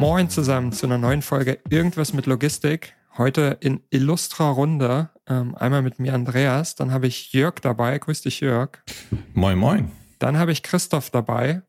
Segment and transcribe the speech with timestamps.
[0.00, 2.94] Moin zusammen zu einer neuen Folge Irgendwas mit Logistik.
[3.18, 5.10] Heute in illustrer Runde.
[5.28, 7.98] Ähm, einmal mit mir Andreas, dann habe ich Jörg dabei.
[7.98, 8.70] Grüß dich, Jörg.
[9.34, 9.92] Moin, moin.
[10.18, 11.60] Dann habe ich Christoph dabei.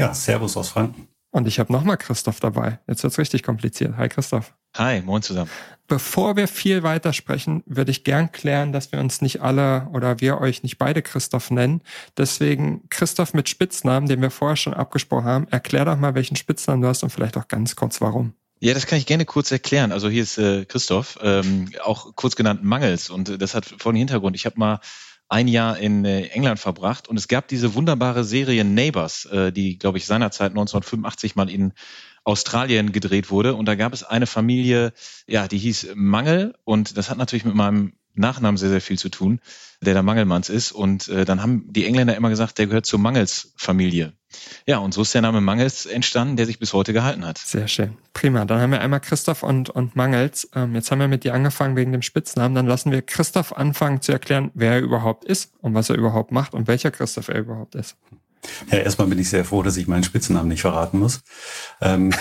[0.00, 1.06] Ja, Servus aus Franken.
[1.30, 2.80] Und ich habe nochmal Christoph dabei.
[2.88, 3.96] Jetzt wird's richtig kompliziert.
[3.98, 4.52] Hi Christoph.
[4.76, 5.50] Hi, moin zusammen.
[5.86, 10.20] Bevor wir viel weiter sprechen, würde ich gern klären, dass wir uns nicht alle oder
[10.20, 11.82] wir euch nicht beide Christoph nennen.
[12.16, 15.48] Deswegen Christoph mit Spitznamen, den wir vorher schon abgesprochen haben.
[15.50, 18.32] Erklär doch mal, welchen Spitznamen du hast und vielleicht auch ganz kurz warum.
[18.60, 19.92] Ja, das kann ich gerne kurz erklären.
[19.92, 23.10] Also hier ist äh, Christoph, ähm, auch kurz genannt Mangels.
[23.10, 24.34] Und äh, das hat folgenden Hintergrund.
[24.36, 24.80] Ich habe mal
[25.28, 29.78] ein Jahr in äh, England verbracht und es gab diese wunderbare Serie Neighbors, äh, die,
[29.78, 31.72] glaube ich, seinerzeit 1985 mal in
[32.24, 33.54] Australien gedreht wurde.
[33.54, 34.92] Und da gab es eine Familie,
[35.26, 39.08] ja, die hieß Mangel und das hat natürlich mit meinem Nachnamen sehr, sehr viel zu
[39.08, 39.40] tun,
[39.80, 40.72] der da Mangelmanns ist.
[40.72, 44.12] Und äh, dann haben die Engländer immer gesagt, der gehört zur Mangels-Familie.
[44.66, 47.38] Ja, und so ist der Name Mangels entstanden, der sich bis heute gehalten hat.
[47.38, 47.96] Sehr schön.
[48.12, 48.44] Prima.
[48.44, 50.48] Dann haben wir einmal Christoph und, und Mangels.
[50.54, 52.54] Ähm, jetzt haben wir mit dir angefangen wegen dem Spitznamen.
[52.54, 56.32] Dann lassen wir Christoph anfangen zu erklären, wer er überhaupt ist und was er überhaupt
[56.32, 57.96] macht und welcher Christoph er überhaupt ist.
[58.70, 61.20] Ja, erstmal bin ich sehr froh, dass ich meinen Spitznamen nicht verraten muss.
[61.80, 62.12] Ähm,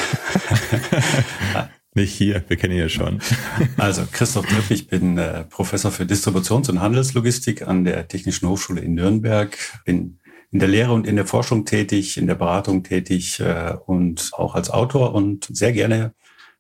[1.94, 3.20] nicht hier, wir kennen ihn ja schon.
[3.78, 8.82] Also Christoph Tripp, ich bin äh, Professor für Distributions- und Handelslogistik an der Technischen Hochschule
[8.82, 10.20] in Nürnberg, bin
[10.52, 14.54] in der Lehre und in der Forschung tätig, in der Beratung tätig äh, und auch
[14.56, 16.14] als Autor und sehr gerne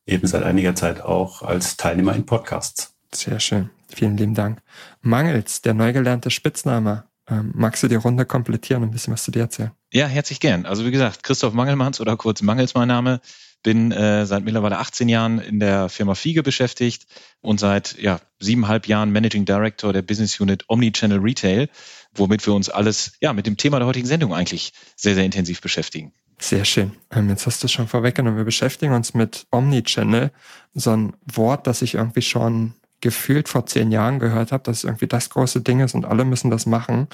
[0.05, 2.95] eben seit einiger Zeit auch als Teilnehmer in Podcasts.
[3.14, 3.70] Sehr schön.
[3.94, 4.59] Vielen lieben Dank.
[5.02, 7.05] Mangels, der neu gelernte Spitzname.
[7.30, 9.72] Ähm, magst du die Runde komplettieren und ein bisschen was zu dir erzählen?
[9.92, 10.66] Ja, herzlich gern.
[10.66, 13.22] Also wie gesagt, Christoph Mangelmanns oder kurz Mangels mein Name.
[13.61, 17.06] Bin äh, seit mittlerweile 18 Jahren in der Firma Fiege beschäftigt
[17.39, 21.70] und seit ja, siebeneinhalb Jahren Managing Director der Business Unit Omnichannel Retail
[22.16, 25.61] womit wir uns alles ja mit dem Thema der heutigen Sendung eigentlich sehr, sehr intensiv
[25.61, 26.14] beschäftigen.
[26.40, 26.94] Sehr schön.
[27.11, 28.38] Ähm, jetzt hast du es schon vorweggenommen.
[28.38, 30.32] Wir beschäftigen uns mit Omnichannel,
[30.73, 35.08] so ein Wort, das ich irgendwie schon gefühlt vor zehn Jahren gehört habe, dass irgendwie
[35.08, 37.09] das große Ding ist und alle müssen das machen.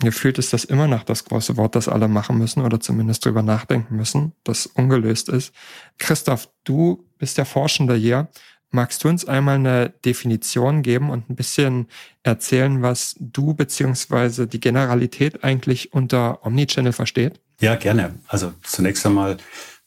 [0.00, 3.42] Gefühlt ist das immer noch das große Wort, das alle machen müssen oder zumindest drüber
[3.42, 5.52] nachdenken müssen, das ungelöst ist.
[5.98, 8.28] Christoph, du bist der Forschende hier.
[8.70, 11.88] Magst du uns einmal eine Definition geben und ein bisschen
[12.22, 17.38] erzählen, was du beziehungsweise die Generalität eigentlich unter Omnichannel versteht?
[17.60, 18.14] Ja, gerne.
[18.28, 19.36] Also zunächst einmal,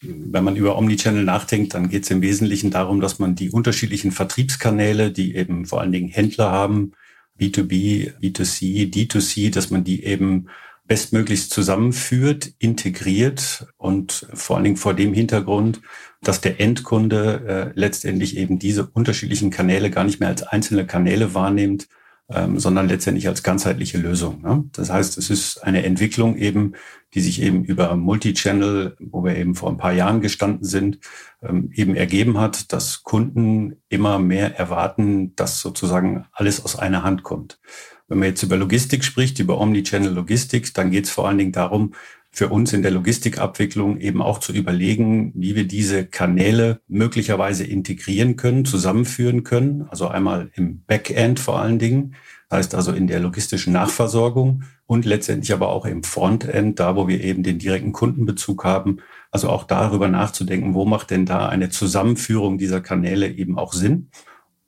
[0.02, 4.12] wenn man über Omnichannel nachdenkt, dann geht es im Wesentlichen darum, dass man die unterschiedlichen
[4.12, 6.92] Vertriebskanäle, die eben vor allen Dingen Händler haben,
[7.40, 10.48] B2B, B2C, D2C, dass man die eben
[10.88, 15.82] bestmöglichst zusammenführt, integriert und vor allen Dingen vor dem Hintergrund,
[16.22, 21.34] dass der Endkunde äh, letztendlich eben diese unterschiedlichen Kanäle gar nicht mehr als einzelne Kanäle
[21.34, 21.88] wahrnimmt,
[22.30, 24.42] ähm, sondern letztendlich als ganzheitliche Lösung.
[24.42, 24.66] Ne?
[24.74, 26.74] Das heißt, es ist eine Entwicklung eben,
[27.18, 31.00] die sich eben über Multichannel, wo wir eben vor ein paar Jahren gestanden sind,
[31.42, 37.24] ähm, eben ergeben hat, dass Kunden immer mehr erwarten, dass sozusagen alles aus einer Hand
[37.24, 37.60] kommt.
[38.08, 41.54] Wenn man jetzt über Logistik spricht, über Omnichannel Logistik, dann geht es vor allen Dingen
[41.54, 41.96] darum,
[42.30, 48.36] für uns in der Logistikabwicklung eben auch zu überlegen, wie wir diese Kanäle möglicherweise integrieren
[48.36, 49.88] können, zusammenführen können.
[49.90, 52.14] Also einmal im Backend vor allen Dingen,
[52.52, 57.22] heißt also in der logistischen Nachversorgung und letztendlich aber auch im Frontend, da wo wir
[57.22, 59.00] eben den direkten Kundenbezug haben.
[59.32, 64.10] Also auch darüber nachzudenken, wo macht denn da eine Zusammenführung dieser Kanäle eben auch Sinn?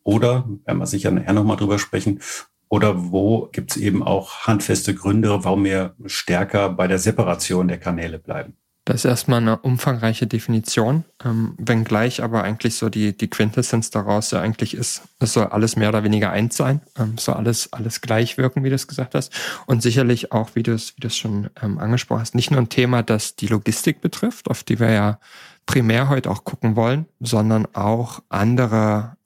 [0.03, 2.19] Oder, werden wir sicher nachher nochmal drüber sprechen,
[2.67, 7.79] oder wo gibt es eben auch handfeste Gründe, warum wir stärker bei der Separation der
[7.79, 8.57] Kanäle bleiben?
[8.89, 14.31] Das ist erstmal eine umfangreiche Definition, ähm, wenngleich aber eigentlich so die, die Quintessenz daraus
[14.31, 18.02] ja eigentlich ist, es soll alles mehr oder weniger eins sein, ähm, soll alles, alles
[18.02, 19.31] gleich wirken, wie du es gesagt hast.
[19.67, 22.59] Und sicherlich auch, wie du es, wie du es schon ähm, angesprochen hast, nicht nur
[22.59, 25.19] ein Thema, das die Logistik betrifft, auf die wir ja
[25.67, 29.17] primär heute auch gucken wollen, sondern auch andere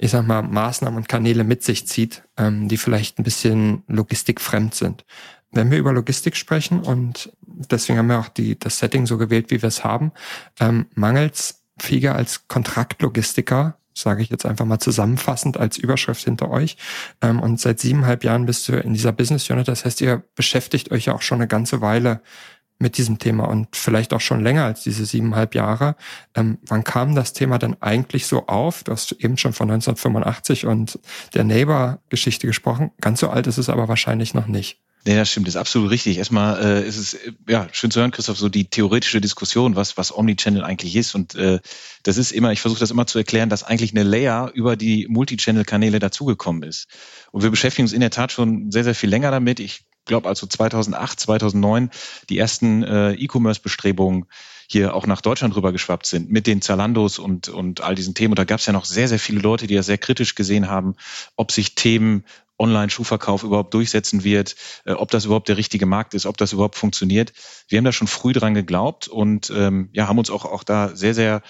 [0.00, 4.74] ich sag mal, Maßnahmen und Kanäle mit sich zieht, ähm, die vielleicht ein bisschen logistikfremd
[4.74, 5.04] sind.
[5.52, 9.50] Wenn wir über Logistik sprechen und deswegen haben wir auch die, das Setting so gewählt,
[9.50, 10.12] wie wir es haben,
[10.60, 16.76] ähm, mangels Fieger als Kontraktlogistiker sage ich jetzt einfach mal zusammenfassend als Überschrift hinter euch.
[17.20, 19.68] Ähm, und seit siebeneinhalb Jahren bist du in dieser Business Unit.
[19.68, 22.22] Das heißt, ihr beschäftigt euch ja auch schon eine ganze Weile
[22.82, 25.96] mit diesem Thema und vielleicht auch schon länger als diese siebeneinhalb Jahre.
[26.34, 28.82] Ähm, wann kam das Thema denn eigentlich so auf?
[28.84, 30.98] Du hast eben schon von 1985 und
[31.32, 32.90] der Neighbor-Geschichte gesprochen.
[33.00, 34.78] Ganz so alt ist es aber wahrscheinlich noch nicht.
[35.04, 36.18] Nee, das stimmt, das ist absolut richtig.
[36.18, 37.18] Erstmal äh, ist es
[37.48, 41.16] ja schön zu hören, Christoph, so die theoretische Diskussion, was was Omnichannel eigentlich ist.
[41.16, 41.58] Und äh,
[42.04, 45.08] das ist immer, ich versuche das immer zu erklären, dass eigentlich eine Layer über die
[45.08, 46.86] Multichannel-Kanäle dazugekommen ist.
[47.32, 49.58] Und wir beschäftigen uns in der Tat schon sehr, sehr viel länger damit.
[49.58, 51.90] Ich glaube also 2008, 2009
[52.28, 54.26] die ersten äh, E-Commerce-Bestrebungen
[54.68, 58.32] hier auch nach Deutschland rübergeschwappt sind mit den Zalandos und, und all diesen Themen.
[58.32, 60.68] Und da gab es ja noch sehr, sehr viele Leute, die ja sehr kritisch gesehen
[60.68, 60.94] haben,
[61.36, 62.24] ob sich Themen
[62.58, 66.76] Online-Schuhverkauf überhaupt durchsetzen wird, äh, ob das überhaupt der richtige Markt ist, ob das überhaupt
[66.76, 67.32] funktioniert.
[67.68, 70.94] Wir haben da schon früh dran geglaubt und ähm, ja, haben uns auch, auch da
[70.94, 71.42] sehr, sehr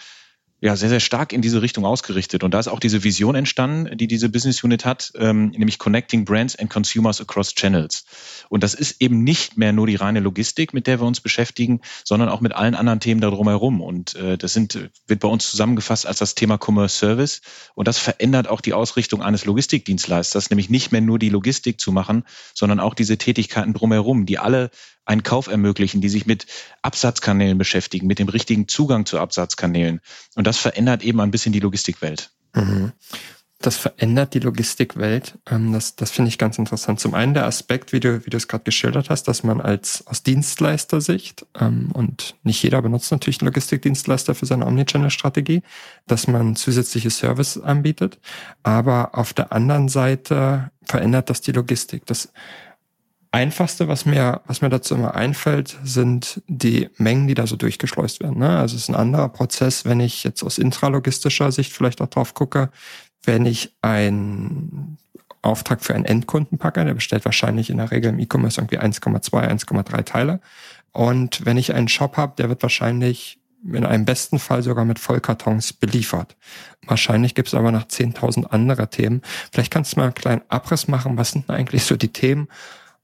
[0.63, 2.45] ja sehr, sehr stark in diese Richtung ausgerichtet.
[2.45, 6.25] Und da ist auch diese Vision entstanden, die diese Business Unit hat, ähm, nämlich Connecting
[6.25, 8.05] Brands and Consumers Across Channels.
[8.49, 11.81] Und das ist eben nicht mehr nur die reine Logistik, mit der wir uns beschäftigen,
[12.05, 13.81] sondern auch mit allen anderen Themen darum herum.
[13.81, 17.41] Und äh, das sind, wird bei uns zusammengefasst als das Thema Commerce Service.
[17.75, 21.91] Und das verändert auch die Ausrichtung eines Logistikdienstleisters, nämlich nicht mehr nur die Logistik zu
[21.91, 22.23] machen,
[22.55, 24.71] sondern auch diese Tätigkeiten drumherum, die alle
[25.05, 26.47] einen Kauf ermöglichen, die sich mit
[26.83, 30.01] Absatzkanälen beschäftigen, mit dem richtigen Zugang zu Absatzkanälen.
[30.35, 32.31] Und das verändert eben ein bisschen die Logistikwelt.
[32.55, 32.93] Mhm.
[33.63, 35.39] Das verändert die Logistikwelt.
[35.49, 36.99] Ähm, das, das finde ich ganz interessant.
[36.99, 40.05] Zum einen der Aspekt, wie du, wie du es gerade geschildert hast, dass man als
[40.07, 45.63] aus Dienstleistersicht ähm, und nicht jeder benutzt natürlich einen Logistikdienstleister für seine Omnichannel-Strategie,
[46.09, 48.19] dass man zusätzliche Service anbietet.
[48.65, 52.05] Aber auf der anderen Seite verändert das die Logistik.
[52.07, 52.33] Das
[53.33, 58.21] Einfachste, was mir, was mir dazu immer einfällt, sind die Mengen, die da so durchgeschleust
[58.21, 58.39] werden.
[58.39, 58.59] Ne?
[58.59, 62.35] Also es ist ein anderer Prozess, wenn ich jetzt aus intralogistischer Sicht vielleicht auch drauf
[62.35, 62.71] gucke,
[63.25, 64.99] wenn ich einen
[65.41, 69.31] Auftrag für einen Endkunden packe, der bestellt wahrscheinlich in der Regel im E-Commerce irgendwie 1,2,
[69.33, 70.41] 1,3 Teile.
[70.93, 74.99] Und wenn ich einen Shop habe, der wird wahrscheinlich in einem besten Fall sogar mit
[74.99, 76.37] Vollkartons beliefert.
[76.87, 79.23] Wahrscheinlich gibt es aber noch 10.000 andere Themen.
[79.53, 81.17] Vielleicht kannst du mal einen kleinen Abriss machen.
[81.17, 82.49] Was sind denn eigentlich so die Themen,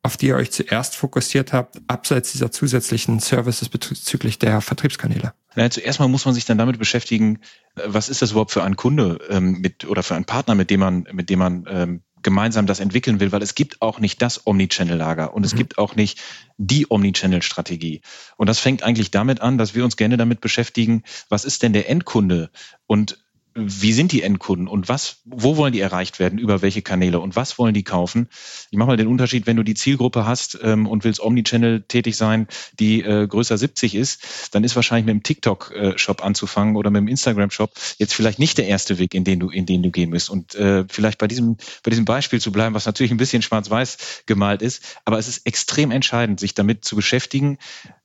[0.03, 5.35] auf die ihr euch zuerst fokussiert habt, abseits dieser zusätzlichen Services bezüglich der Vertriebskanäle?
[5.55, 7.41] Naja, zuerst mal muss man sich dann damit beschäftigen,
[7.77, 10.71] äh, was ist das überhaupt für ein Kunde ähm, mit oder für einen Partner, mit
[10.71, 14.23] dem man, mit dem man ähm, gemeinsam das entwickeln will, weil es gibt auch nicht
[14.23, 15.59] das Omnichannel-Lager und es mhm.
[15.59, 16.21] gibt auch nicht
[16.57, 18.01] die Omnichannel-Strategie.
[18.37, 21.73] Und das fängt eigentlich damit an, dass wir uns gerne damit beschäftigen, was ist denn
[21.73, 22.51] der Endkunde
[22.87, 23.19] und
[23.61, 27.37] wie sind die Endkunden und was, wo wollen die erreicht werden, über welche Kanäle und
[27.37, 28.29] was wollen die kaufen?
[28.71, 32.17] Ich mache mal den Unterschied, wenn du die Zielgruppe hast ähm, und willst Omnichannel tätig
[32.17, 32.47] sein,
[32.79, 37.09] die äh, größer 70 ist, dann ist wahrscheinlich mit dem TikTok-Shop anzufangen oder mit dem
[37.09, 40.31] Instagram-Shop jetzt vielleicht nicht der erste Weg, in den du, in den du gehen musst.
[40.31, 44.25] Und äh, vielleicht bei diesem, bei diesem Beispiel zu bleiben, was natürlich ein bisschen schwarz-weiß
[44.27, 47.59] gemalt ist, aber es ist extrem entscheidend, sich damit zu beschäftigen,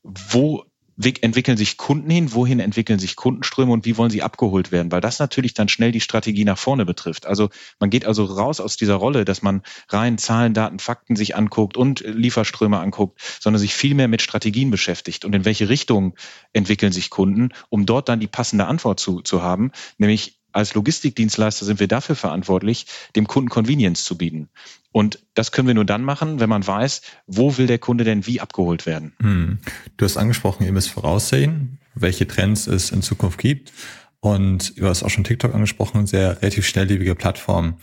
[0.04, 0.66] wo
[0.98, 5.02] entwickeln sich Kunden hin, wohin entwickeln sich Kundenströme und wie wollen sie abgeholt werden, weil
[5.02, 7.26] das natürlich dann schnell die Strategie nach vorne betrifft.
[7.26, 7.50] Also
[7.80, 11.78] man geht also raus aus dieser Rolle, dass man rein Zahlen, Daten, Fakten sich anguckt
[11.78, 15.26] und Lieferströme anguckt, sondern sich viel mehr mit Strategien beschäftigt.
[15.26, 16.16] Und in welche Richtung
[16.54, 21.66] entwickeln sich Kunden, um dort dann die passende Antwort zu, zu haben, nämlich als Logistikdienstleister
[21.66, 22.86] sind wir dafür verantwortlich,
[23.16, 24.50] dem Kunden Convenience zu bieten.
[24.92, 28.26] Und das können wir nur dann machen, wenn man weiß, wo will der Kunde denn
[28.28, 29.14] wie abgeholt werden.
[29.20, 29.60] Hm.
[29.98, 33.74] Du hast angesprochen, ihr müsst voraussehen, welche Trends es in Zukunft gibt.
[34.20, 37.80] Und du hast auch schon TikTok angesprochen, sehr relativ schnelllebige Plattform.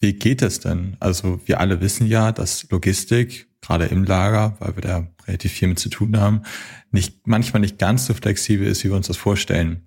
[0.00, 0.96] Wie geht es denn?
[1.00, 5.68] Also wir alle wissen ja, dass Logistik, gerade im Lager, weil wir da relativ viel
[5.68, 6.42] mit zu tun haben,
[6.90, 9.86] nicht, manchmal nicht ganz so flexibel ist, wie wir uns das vorstellen.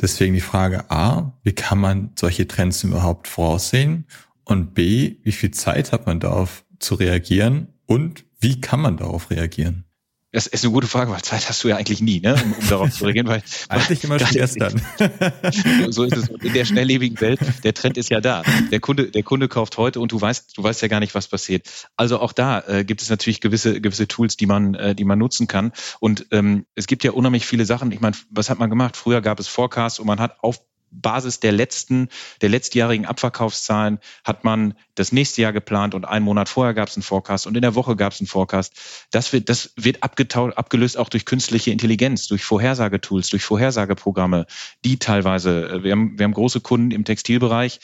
[0.00, 4.06] Deswegen die Frage A, wie kann man solche Trends überhaupt voraussehen?
[4.44, 7.68] Und B, wie viel Zeit hat man darauf zu reagieren?
[7.86, 9.85] Und wie kann man darauf reagieren?
[10.32, 12.68] Das ist eine gute Frage, weil Zeit hast du ja eigentlich nie, ne, um, um
[12.68, 13.28] darauf zu reagieren.
[13.28, 14.82] Weil, eigentlich immer schon gestern.
[15.88, 16.28] so ist es.
[16.28, 18.42] In der schnelllebigen Welt, der Trend ist ja da.
[18.70, 21.28] Der Kunde, der Kunde kauft heute und du weißt, du weißt ja gar nicht, was
[21.28, 21.68] passiert.
[21.96, 25.18] Also auch da äh, gibt es natürlich gewisse, gewisse Tools, die man, äh, die man
[25.18, 25.72] nutzen kann.
[26.00, 27.92] Und ähm, es gibt ja unheimlich viele Sachen.
[27.92, 28.96] Ich meine, was hat man gemacht?
[28.96, 30.60] Früher gab es Forecasts und man hat auf
[31.00, 32.08] Basis der letzten,
[32.40, 36.96] der letztjährigen Abverkaufszahlen hat man das nächste Jahr geplant und einen Monat vorher gab es
[36.96, 38.74] einen Forecast und in der Woche gab es einen Forecast.
[39.10, 44.46] Das wird, das wird abgelöst auch durch künstliche Intelligenz, durch Vorhersagetools, durch Vorhersageprogramme,
[44.84, 47.80] die teilweise, äh, wir haben, wir haben große Kunden im Textilbereich,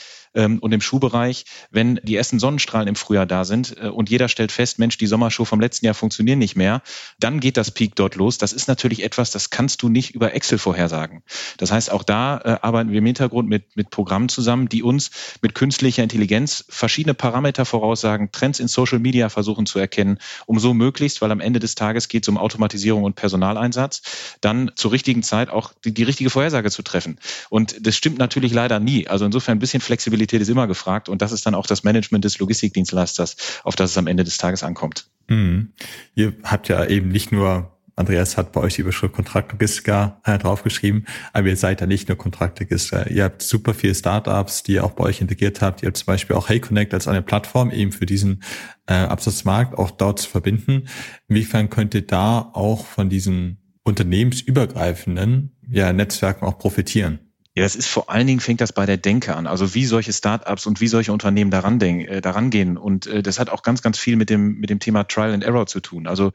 [0.60, 4.52] und im Schuhbereich, wenn die ersten Sonnenstrahlen im Frühjahr da sind äh, und jeder stellt
[4.52, 6.82] fest, Mensch, die Sommerschuhe vom letzten Jahr funktionieren nicht mehr,
[7.20, 8.38] dann geht das Peak dort los.
[8.38, 11.22] Das ist natürlich etwas, das kannst du nicht über Excel vorhersagen.
[11.58, 15.10] Das heißt, auch da äh, arbeiten wir im Hintergrund mit, mit Programmen zusammen, die uns
[15.42, 20.72] mit künstlicher Intelligenz verschiedene Parameter voraussagen, Trends in Social Media versuchen zu erkennen, um so
[20.72, 24.02] möglichst, weil am Ende des Tages geht es um Automatisierung und Personaleinsatz,
[24.40, 27.18] dann zur richtigen Zeit auch die, die richtige Vorhersage zu treffen.
[27.50, 29.06] Und das stimmt natürlich leider nie.
[29.08, 32.24] Also insofern ein bisschen Flexibilität ist immer gefragt und das ist dann auch das Management
[32.24, 35.06] des Logistikdienstleisters, auf das es am Ende des Tages ankommt.
[35.28, 35.72] Mhm.
[36.14, 41.06] Ihr habt ja eben nicht nur Andreas hat bei euch die Überschrift Kontraktlogistiker äh, draufgeschrieben,
[41.32, 43.10] aber ihr seid ja nicht nur Kontraktlogistiker.
[43.10, 45.82] Ihr habt super viele Startups, die ihr auch bei euch integriert habt.
[45.82, 48.42] Ihr habt zum Beispiel auch HeyConnect als eine Plattform eben für diesen
[48.86, 50.88] äh, Absatzmarkt auch dort zu verbinden.
[51.28, 57.31] Inwiefern könnt ihr da auch von diesen unternehmensübergreifenden ja, Netzwerken auch profitieren?
[57.54, 59.46] Ja, das ist vor allen Dingen fängt das bei der Denke an.
[59.46, 62.78] Also wie solche Startups und wie solche Unternehmen daran, denk, äh, daran gehen.
[62.78, 65.44] Und äh, das hat auch ganz, ganz viel mit dem, mit dem Thema Trial and
[65.44, 66.06] Error zu tun.
[66.06, 66.32] Also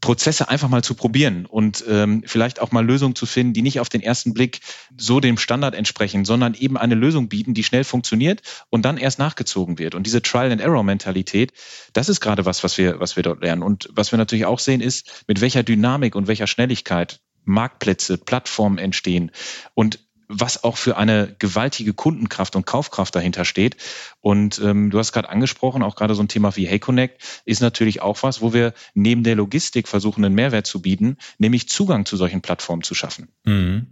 [0.00, 3.80] Prozesse einfach mal zu probieren und ähm, vielleicht auch mal Lösungen zu finden, die nicht
[3.80, 4.60] auf den ersten Blick
[4.96, 8.40] so dem Standard entsprechen, sondern eben eine Lösung bieten, die schnell funktioniert
[8.70, 9.94] und dann erst nachgezogen wird.
[9.94, 11.52] Und diese Trial and Error Mentalität,
[11.92, 13.62] das ist gerade was, was wir, was wir dort lernen.
[13.62, 18.78] Und was wir natürlich auch sehen, ist, mit welcher Dynamik und welcher Schnelligkeit Marktplätze, Plattformen
[18.78, 19.30] entstehen
[19.74, 19.98] und
[20.32, 23.76] was auch für eine gewaltige Kundenkraft und Kaufkraft dahinter steht.
[24.20, 28.00] Und ähm, du hast gerade angesprochen, auch gerade so ein Thema wie HeyConnect ist natürlich
[28.00, 32.16] auch was, wo wir neben der Logistik versuchen, einen Mehrwert zu bieten, nämlich Zugang zu
[32.16, 33.28] solchen Plattformen zu schaffen.
[33.44, 33.88] Mhm.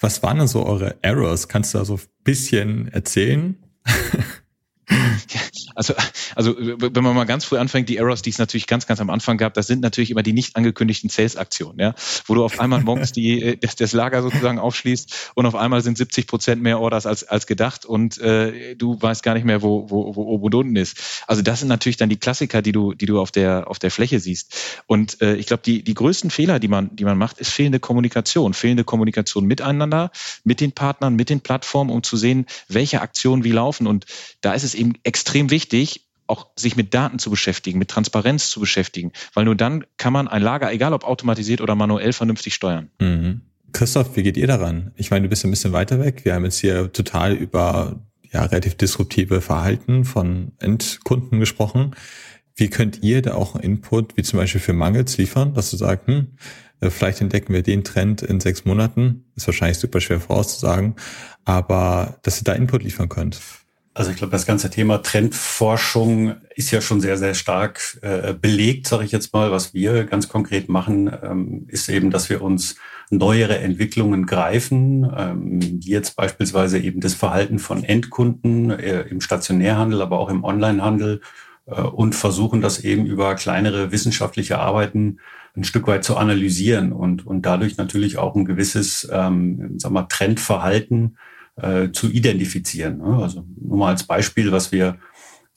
[0.00, 1.48] Was waren denn so eure Errors?
[1.48, 3.56] Kannst du da so ein bisschen erzählen?
[5.78, 5.94] Also,
[6.34, 9.10] also wenn man mal ganz früh anfängt, die Errors, die es natürlich ganz, ganz am
[9.10, 11.94] Anfang gab, das sind natürlich immer die nicht angekündigten Sales-Aktionen, ja,
[12.26, 15.80] wo du auf einmal morgens die, äh, das, das Lager sozusagen aufschließt und auf einmal
[15.80, 19.62] sind 70 Prozent mehr Orders als, als gedacht und äh, du weißt gar nicht mehr,
[19.62, 21.22] wo, wo, wo oben und unten ist.
[21.28, 23.92] Also das sind natürlich dann die Klassiker, die du, die du auf der, auf der
[23.92, 24.82] Fläche siehst.
[24.86, 27.78] Und äh, ich glaube, die, die größten Fehler, die man, die man macht, ist fehlende
[27.78, 28.52] Kommunikation.
[28.52, 30.10] Fehlende Kommunikation miteinander,
[30.42, 33.86] mit den Partnern, mit den Plattformen, um zu sehen, welche Aktionen wie laufen.
[33.86, 34.06] Und
[34.40, 38.50] da ist es eben extrem wichtig, wichtig, auch sich mit Daten zu beschäftigen, mit Transparenz
[38.50, 42.54] zu beschäftigen, weil nur dann kann man ein Lager, egal ob automatisiert oder manuell, vernünftig
[42.54, 42.90] steuern.
[43.00, 43.42] Mhm.
[43.72, 44.92] Christoph, wie geht ihr daran?
[44.96, 46.24] Ich meine, du bist ein bisschen weiter weg.
[46.24, 51.94] Wir haben jetzt hier total über ja, relativ disruptive Verhalten von Endkunden gesprochen.
[52.56, 56.08] Wie könnt ihr da auch Input, wie zum Beispiel für Mangels liefern, dass du sagst,
[56.08, 56.28] hm,
[56.80, 60.96] äh, vielleicht entdecken wir den Trend in sechs Monaten, ist wahrscheinlich super schwer vorauszusagen,
[61.44, 63.40] aber dass ihr da Input liefern könnt.
[63.98, 68.86] Also ich glaube, das ganze Thema Trendforschung ist ja schon sehr, sehr stark äh, belegt,
[68.86, 69.50] sage ich jetzt mal.
[69.50, 72.76] Was wir ganz konkret machen, ähm, ist eben, dass wir uns
[73.10, 80.20] neuere Entwicklungen greifen, ähm, jetzt beispielsweise eben das Verhalten von Endkunden äh, im Stationärhandel, aber
[80.20, 81.20] auch im Onlinehandel
[81.66, 85.18] äh, und versuchen das eben über kleinere wissenschaftliche Arbeiten
[85.56, 90.04] ein Stück weit zu analysieren und, und dadurch natürlich auch ein gewisses ähm, sag mal,
[90.04, 91.16] Trendverhalten
[91.60, 92.98] äh, zu identifizieren.
[92.98, 93.22] Ne?
[93.22, 94.98] Also nur mal als Beispiel, was wir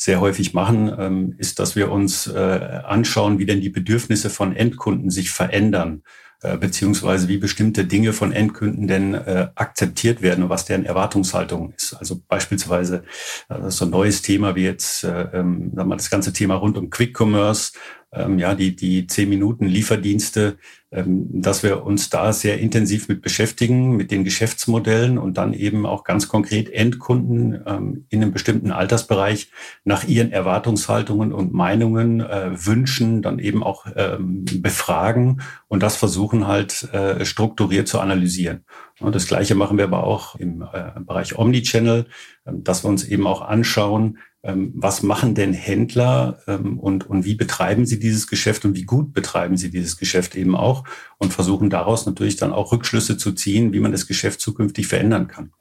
[0.02, 4.56] sehr häufig machen, ähm, ist, dass wir uns äh, anschauen, wie denn die Bedürfnisse von
[4.56, 6.02] Endkunden sich verändern,
[6.42, 11.74] äh, beziehungsweise wie bestimmte Dinge von Endkunden denn äh, akzeptiert werden und was deren Erwartungshaltung
[11.78, 11.94] ist.
[11.94, 13.04] Also beispielsweise
[13.50, 16.90] äh, so ein neues Thema wie jetzt äh, ähm, wir, das ganze Thema rund um
[16.90, 17.74] Quick Commerce,
[18.14, 20.58] ähm, ja, die, die zehn Minuten Lieferdienste,
[20.92, 25.86] ähm, dass wir uns da sehr intensiv mit beschäftigen, mit den Geschäftsmodellen und dann eben
[25.86, 29.50] auch ganz konkret Endkunden ähm, in einem bestimmten Altersbereich
[29.86, 36.48] nach ihren Erwartungshaltungen und Meinungen, äh, Wünschen dann eben auch ähm, befragen und das versuchen
[36.48, 38.66] halt äh, strukturiert zu analysieren.
[39.00, 42.08] Und das Gleiche machen wir aber auch im äh, Bereich Omnichannel,
[42.46, 47.26] äh, dass wir uns eben auch anschauen, ähm, was machen denn Händler ähm, und, und
[47.26, 50.84] wie betreiben sie dieses Geschäft und wie gut betreiben sie dieses Geschäft eben auch
[51.20, 55.28] und versuchen daraus natürlich dann auch Rückschlüsse zu ziehen, wie man das Geschäft zukünftig verändern
[55.28, 55.52] kann.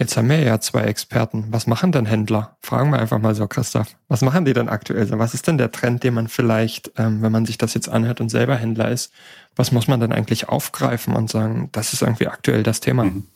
[0.00, 1.46] Jetzt haben wir ja zwei Experten.
[1.50, 2.56] Was machen denn Händler?
[2.60, 3.96] Fragen wir einfach mal so, Christoph.
[4.06, 5.10] Was machen die denn aktuell?
[5.18, 8.20] Was ist denn der Trend, den man vielleicht, ähm, wenn man sich das jetzt anhört
[8.20, 9.12] und selber Händler ist,
[9.56, 13.04] was muss man denn eigentlich aufgreifen und sagen, das ist irgendwie aktuell das Thema?
[13.04, 13.26] Mhm.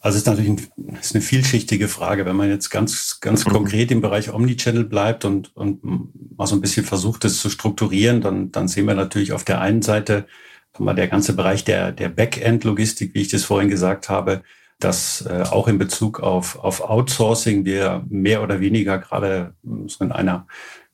[0.00, 2.24] Also es ist natürlich ein, ist eine vielschichtige Frage.
[2.24, 3.50] Wenn man jetzt ganz, ganz mhm.
[3.50, 5.80] konkret im Bereich Omnichannel bleibt und, und
[6.36, 9.60] mal so ein bisschen versucht, es zu strukturieren, dann, dann sehen wir natürlich auf der
[9.60, 10.26] einen Seite
[10.78, 14.42] mal der ganze Bereich der, der Backend-Logistik, wie ich das vorhin gesagt habe,
[14.78, 19.54] dass äh, auch in Bezug auf, auf Outsourcing wir mehr oder weniger gerade
[19.86, 20.46] so in einer,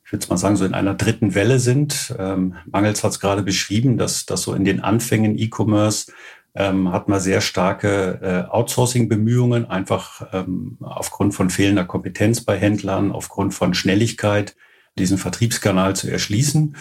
[0.05, 2.15] ich würde mal sagen, so in einer dritten Welle sind.
[2.19, 6.13] Ähm, Mangels hat es gerade beschrieben, dass, dass so in den Anfängen E-Commerce
[6.55, 13.13] ähm, hat man sehr starke äh, Outsourcing-Bemühungen, einfach ähm, aufgrund von fehlender Kompetenz bei Händlern,
[13.13, 14.55] aufgrund von Schnelligkeit
[14.97, 16.77] diesen Vertriebskanal zu erschließen.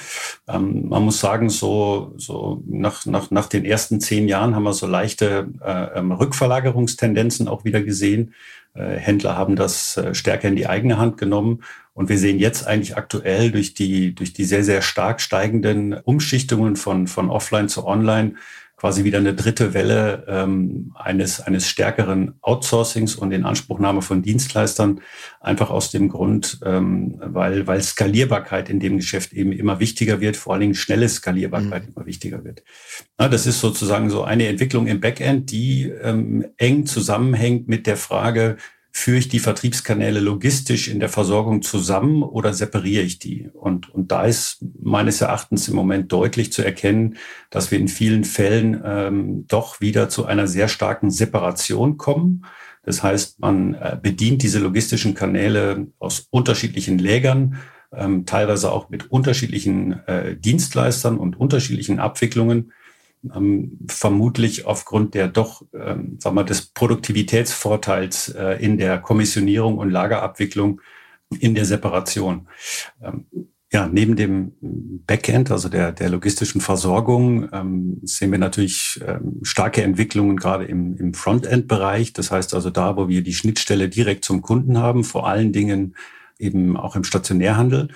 [0.48, 4.74] Ähm, man muss sagen, so, so nach, nach, nach den ersten zehn Jahren haben wir
[4.74, 8.34] so leichte äh, ähm, Rückverlagerungstendenzen auch wieder gesehen.
[8.76, 11.64] Äh, Händler haben das äh, stärker in die eigene Hand genommen.
[11.96, 16.76] Und wir sehen jetzt eigentlich aktuell durch die, durch die sehr, sehr stark steigenden Umschichtungen
[16.76, 18.36] von, von Offline zu Online
[18.84, 25.00] quasi wieder eine dritte Welle ähm, eines, eines stärkeren Outsourcings und Inanspruchnahme von Dienstleistern,
[25.40, 30.36] einfach aus dem Grund, ähm, weil, weil Skalierbarkeit in dem Geschäft eben immer wichtiger wird,
[30.36, 31.94] vor allen Dingen schnelle Skalierbarkeit mhm.
[31.96, 32.62] immer wichtiger wird.
[33.18, 37.96] Na, das ist sozusagen so eine Entwicklung im Backend, die ähm, eng zusammenhängt mit der
[37.96, 38.58] Frage,
[38.96, 43.50] führe ich die Vertriebskanäle logistisch in der Versorgung zusammen oder separiere ich die?
[43.52, 47.18] Und, und da ist meines Erachtens im Moment deutlich zu erkennen,
[47.50, 52.46] dass wir in vielen Fällen ähm, doch wieder zu einer sehr starken Separation kommen.
[52.84, 57.58] Das heißt, man äh, bedient diese logistischen Kanäle aus unterschiedlichen Lägern,
[57.92, 62.72] ähm, teilweise auch mit unterschiedlichen äh, Dienstleistern und unterschiedlichen Abwicklungen
[63.36, 69.90] ähm, vermutlich aufgrund der doch, ähm, sagen wir, des Produktivitätsvorteils äh, in der Kommissionierung und
[69.90, 70.82] Lagerabwicklung
[71.40, 72.48] in der Separation.
[73.02, 73.26] Ähm,
[73.72, 74.52] ja, neben dem
[75.08, 80.96] Backend, also der, der logistischen Versorgung, ähm, sehen wir natürlich ähm, starke Entwicklungen gerade im,
[80.98, 82.14] im Frontend-Bereich.
[82.14, 85.96] Das heißt also da, wo wir die Schnittstelle direkt zum Kunden haben, vor allen Dingen
[86.44, 87.90] eben auch im Stationärhandel.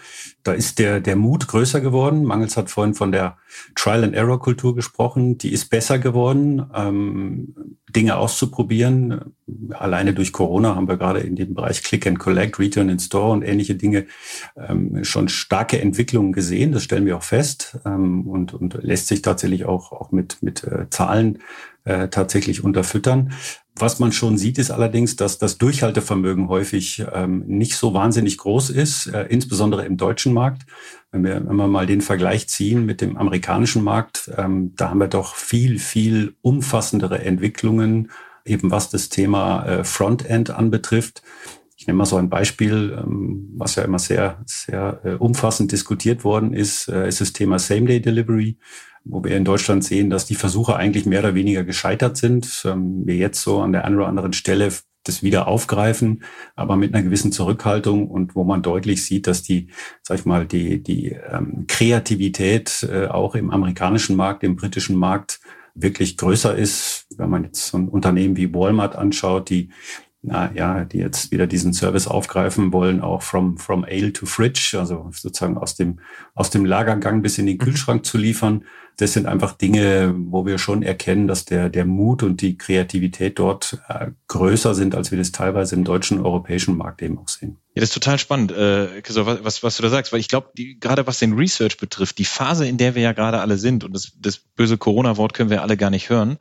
[0.44, 2.24] Da ist der, der Mut größer geworden.
[2.24, 3.38] Mangels hat vorhin von der
[3.76, 5.38] Trial-and-Error-Kultur gesprochen.
[5.38, 7.54] Die ist besser geworden, ähm,
[7.96, 9.36] Dinge auszuprobieren.
[9.72, 13.32] Alleine durch Corona haben wir gerade in dem Bereich Click and Collect, Return in Store
[13.32, 14.06] und ähnliche Dinge
[14.56, 16.72] ähm, schon starke Entwicklungen gesehen.
[16.72, 20.64] Das stellen wir auch fest ähm, und, und lässt sich tatsächlich auch, auch mit, mit
[20.64, 21.40] äh, Zahlen
[21.86, 23.32] äh, tatsächlich unterfüttern.
[23.80, 28.72] Was man schon sieht, ist allerdings, dass das Durchhaltevermögen häufig ähm, nicht so wahnsinnig groß
[28.72, 30.64] ist, äh, insbesondere im deutschen Markt.
[31.12, 35.00] Wenn wir, wenn wir mal den Vergleich ziehen mit dem amerikanischen Markt, ähm, da haben
[35.00, 38.10] wir doch viel, viel umfassendere Entwicklungen,
[38.46, 41.22] eben was das Thema äh, Frontend anbetrifft.
[41.76, 46.24] Ich nehme mal so ein Beispiel, ähm, was ja immer sehr, sehr äh, umfassend diskutiert
[46.24, 48.58] worden ist, äh, ist das Thema Same-Day-Delivery
[49.10, 52.64] wo wir in Deutschland sehen, dass die Versuche eigentlich mehr oder weniger gescheitert sind.
[52.66, 54.72] Ähm, wir jetzt so an der einen oder anderen Stelle
[55.04, 56.24] das wieder aufgreifen,
[56.56, 59.70] aber mit einer gewissen Zurückhaltung und wo man deutlich sieht, dass die,
[60.04, 65.40] sag ich mal, die, die ähm, Kreativität äh, auch im amerikanischen Markt, im britischen Markt
[65.76, 67.06] wirklich größer ist.
[67.18, 69.70] Wenn man jetzt so ein Unternehmen wie Walmart anschaut, die
[70.28, 74.76] na ja, die jetzt wieder diesen Service aufgreifen wollen, auch from, from ale to fridge,
[74.78, 76.00] also sozusagen aus dem,
[76.36, 77.62] aus dem Lagergang bis in den mhm.
[77.62, 78.66] Kühlschrank zu liefern.
[78.98, 83.40] Das sind einfach Dinge, wo wir schon erkennen, dass der, der Mut und die Kreativität
[83.40, 87.58] dort äh, größer sind, als wir das teilweise im deutschen, europäischen Markt eben auch sehen.
[87.76, 89.02] Ja, das ist total spannend, äh,
[89.44, 92.68] was, was du da sagst, weil ich glaube, gerade was den Research betrifft, die Phase,
[92.68, 95.78] in der wir ja gerade alle sind, und das, das böse Corona-Wort können wir alle
[95.78, 96.38] gar nicht hören,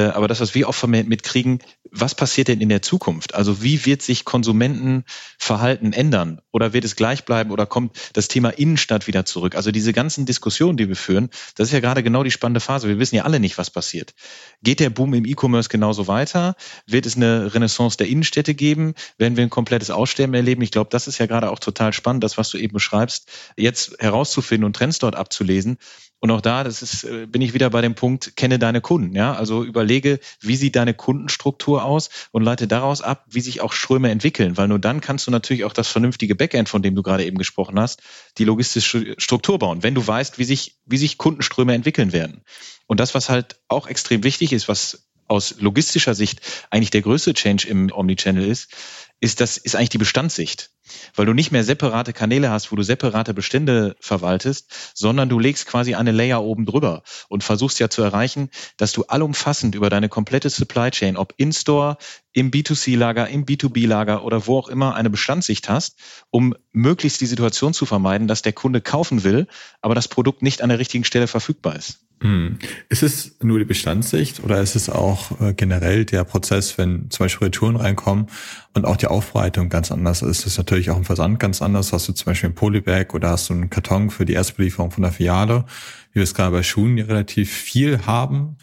[0.00, 3.34] aber das, was wir vermehrt mitkriegen, was passiert denn in der Zukunft?
[3.34, 6.40] Also wie wird sich Konsumentenverhalten ändern?
[6.50, 9.54] Oder wird es gleich bleiben oder kommt das Thema Innenstadt wieder zurück?
[9.54, 12.88] Also diese ganzen Diskussionen, die wir führen, das ist ja gerade genau die spannende Phase.
[12.88, 14.14] Wir wissen ja alle nicht, was passiert.
[14.62, 16.56] Geht der Boom im E-Commerce genauso weiter?
[16.86, 18.94] Wird es eine Renaissance der Innenstädte geben?
[19.18, 20.62] Werden wir ein komplettes Aussterben erleben?
[20.62, 23.96] Ich glaube, das ist ja gerade auch total spannend, das, was du eben beschreibst, jetzt
[24.00, 25.78] herauszufinden und Trends dort abzulesen.
[26.24, 29.14] Und auch da, das ist, äh, bin ich wieder bei dem Punkt, kenne deine Kunden.
[29.14, 33.74] Ja, also überlege, wie sieht deine Kundenstruktur aus und leite daraus ab, wie sich auch
[33.74, 37.02] Ströme entwickeln, weil nur dann kannst du natürlich auch das vernünftige Backend, von dem du
[37.02, 38.00] gerade eben gesprochen hast,
[38.38, 42.40] die logistische Struktur bauen, wenn du weißt, wie sich, wie sich Kundenströme entwickeln werden.
[42.86, 47.34] Und das, was halt auch extrem wichtig ist, was aus logistischer Sicht eigentlich der größte
[47.34, 48.70] Change im Omnichannel ist,
[49.20, 50.70] ist das ist eigentlich die Bestandssicht,
[51.14, 55.66] weil du nicht mehr separate Kanäle hast, wo du separate Bestände verwaltest, sondern du legst
[55.66, 60.08] quasi eine Layer oben drüber und versuchst ja zu erreichen, dass du allumfassend über deine
[60.08, 61.96] komplette Supply Chain, ob in-store,
[62.32, 65.96] im B2C-Lager, im B2B-Lager oder wo auch immer eine Bestandssicht hast,
[66.30, 69.46] um möglichst die Situation zu vermeiden, dass der Kunde kaufen will,
[69.80, 72.03] aber das Produkt nicht an der richtigen Stelle verfügbar ist.
[72.20, 72.58] Hm.
[72.88, 77.24] Ist es nur die Bestandssicht oder ist es auch äh, generell der Prozess, wenn zum
[77.24, 78.26] Beispiel Retouren reinkommen
[78.72, 80.40] und auch die Aufbereitung ganz anders ist?
[80.40, 81.92] Das ist natürlich auch im Versand ganz anders.
[81.92, 85.02] Hast du zum Beispiel ein Polybag oder hast du einen Karton für die Erstbelieferung von
[85.02, 85.64] der Filiale,
[86.12, 88.56] wie wir es gerade bei Schuhen relativ viel haben.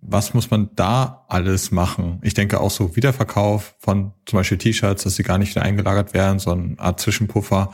[0.00, 2.20] Was muss man da alles machen?
[2.22, 6.14] Ich denke auch so Wiederverkauf von zum Beispiel T-Shirts, dass sie gar nicht wieder eingelagert
[6.14, 7.72] werden, sondern eine Art Zwischenpuffer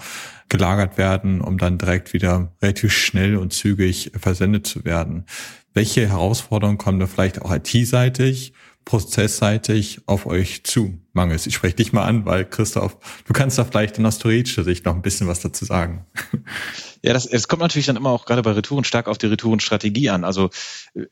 [0.48, 5.26] gelagert werden, um dann direkt wieder relativ schnell und zügig versendet zu werden.
[5.74, 8.52] Welche Herausforderungen kommen da vielleicht auch IT-seitig
[8.84, 11.46] prozessseitig auf euch zu, Mangels?
[11.46, 14.84] Ich spreche dich mal an, weil Christoph, du kannst da vielleicht in aus theoretischer Sicht
[14.84, 16.06] noch ein bisschen was dazu sagen.
[17.04, 20.10] Ja, das, es kommt natürlich dann immer auch gerade bei Retouren stark auf die Retourenstrategie
[20.10, 20.22] an.
[20.22, 20.50] Also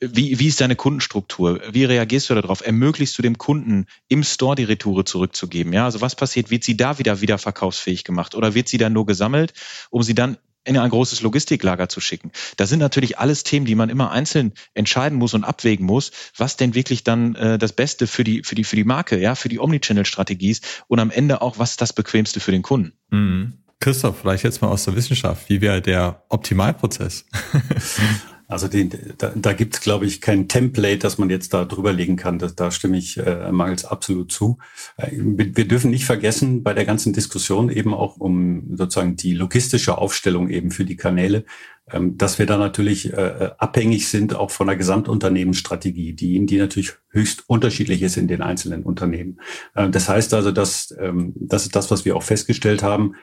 [0.00, 1.60] wie, wie ist deine Kundenstruktur?
[1.72, 2.64] Wie reagierst du darauf?
[2.64, 5.72] Ermöglichst du dem Kunden im Store die Retoure zurückzugeben?
[5.72, 6.48] Ja, also was passiert?
[6.48, 9.52] Wird sie da wieder wieder verkaufsfähig gemacht oder wird sie dann nur gesammelt,
[9.90, 12.32] um sie dann in ein großes Logistiklager zu schicken.
[12.56, 16.56] Das sind natürlich alles Themen, die man immer einzeln entscheiden muss und abwägen muss, was
[16.56, 19.48] denn wirklich dann äh, das Beste für die, für die, für die Marke, ja, für
[19.48, 22.92] die Omnichannel-Strategie ist und am Ende auch, was ist das Bequemste für den Kunden.
[23.10, 23.54] Mhm.
[23.80, 25.48] Christoph, vielleicht jetzt mal aus der Wissenschaft.
[25.48, 27.24] Wie wäre der Optimalprozess?
[28.50, 31.92] Also den, da, da gibt es, glaube ich, kein Template, das man jetzt da drüber
[31.92, 32.40] legen kann.
[32.40, 34.58] Das, da stimme ich äh, Mangels absolut zu.
[34.96, 39.34] Äh, wir, wir dürfen nicht vergessen, bei der ganzen Diskussion eben auch um sozusagen die
[39.34, 41.44] logistische Aufstellung eben für die Kanäle,
[41.92, 46.94] ähm, dass wir da natürlich äh, abhängig sind auch von der Gesamtunternehmensstrategie, die, die natürlich
[47.10, 49.40] höchst unterschiedlich ist in den einzelnen Unternehmen.
[49.76, 53.14] Äh, das heißt also, dass ähm, das ist das, was wir auch festgestellt haben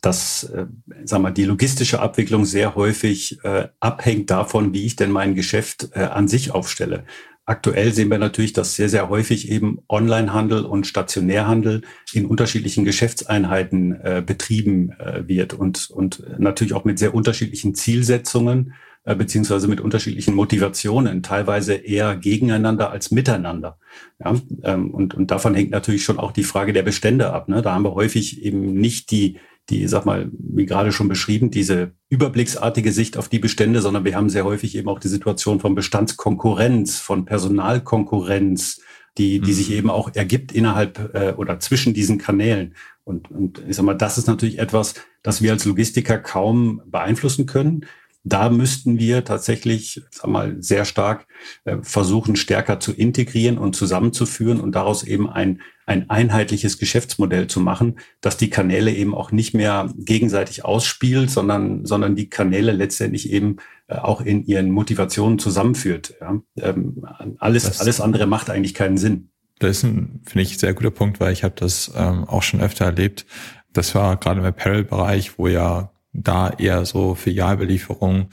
[0.00, 0.66] dass äh,
[1.04, 5.90] sag mal, die logistische Abwicklung sehr häufig äh, abhängt davon, wie ich denn mein Geschäft
[5.94, 7.04] äh, an sich aufstelle.
[7.46, 11.82] Aktuell sehen wir natürlich, dass sehr, sehr häufig eben Onlinehandel und Stationärhandel
[12.14, 18.72] in unterschiedlichen Geschäftseinheiten äh, betrieben äh, wird und, und natürlich auch mit sehr unterschiedlichen Zielsetzungen
[19.04, 23.76] äh, beziehungsweise mit unterschiedlichen Motivationen, teilweise eher gegeneinander als miteinander.
[24.18, 27.48] Ja, ähm, und, und davon hängt natürlich schon auch die Frage der Bestände ab.
[27.48, 27.60] Ne?
[27.60, 29.36] Da haben wir häufig eben nicht die
[29.70, 34.14] die, sag mal, wie gerade schon beschrieben, diese überblicksartige Sicht auf die Bestände, sondern wir
[34.14, 38.82] haben sehr häufig eben auch die Situation von Bestandskonkurrenz, von Personalkonkurrenz,
[39.16, 39.56] die, die mhm.
[39.56, 42.74] sich eben auch ergibt innerhalb äh, oder zwischen diesen Kanälen.
[43.04, 47.46] Und, und ich sag mal, das ist natürlich etwas, das wir als Logistiker kaum beeinflussen
[47.46, 47.86] können.
[48.26, 51.26] Da müssten wir tatsächlich, sag mal, sehr stark
[51.64, 57.60] äh, versuchen, stärker zu integrieren und zusammenzuführen und daraus eben ein, ein einheitliches Geschäftsmodell zu
[57.60, 63.30] machen, dass die Kanäle eben auch nicht mehr gegenseitig ausspielt, sondern, sondern die Kanäle letztendlich
[63.30, 63.56] eben
[63.88, 66.14] äh, auch in ihren Motivationen zusammenführt.
[66.18, 66.40] Ja?
[66.56, 67.04] Ähm,
[67.38, 69.28] alles, das, alles andere macht eigentlich keinen Sinn.
[69.58, 72.62] Das ist ein, finde ich, sehr guter Punkt, weil ich habe das ähm, auch schon
[72.62, 73.26] öfter erlebt.
[73.74, 78.30] Das war gerade im Apparel-Bereich, wo ja da eher so Filialbelieferung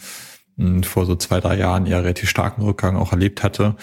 [0.57, 3.75] hm, vor so zwei, drei Jahren eher relativ starken Rückgang auch erlebt hatte.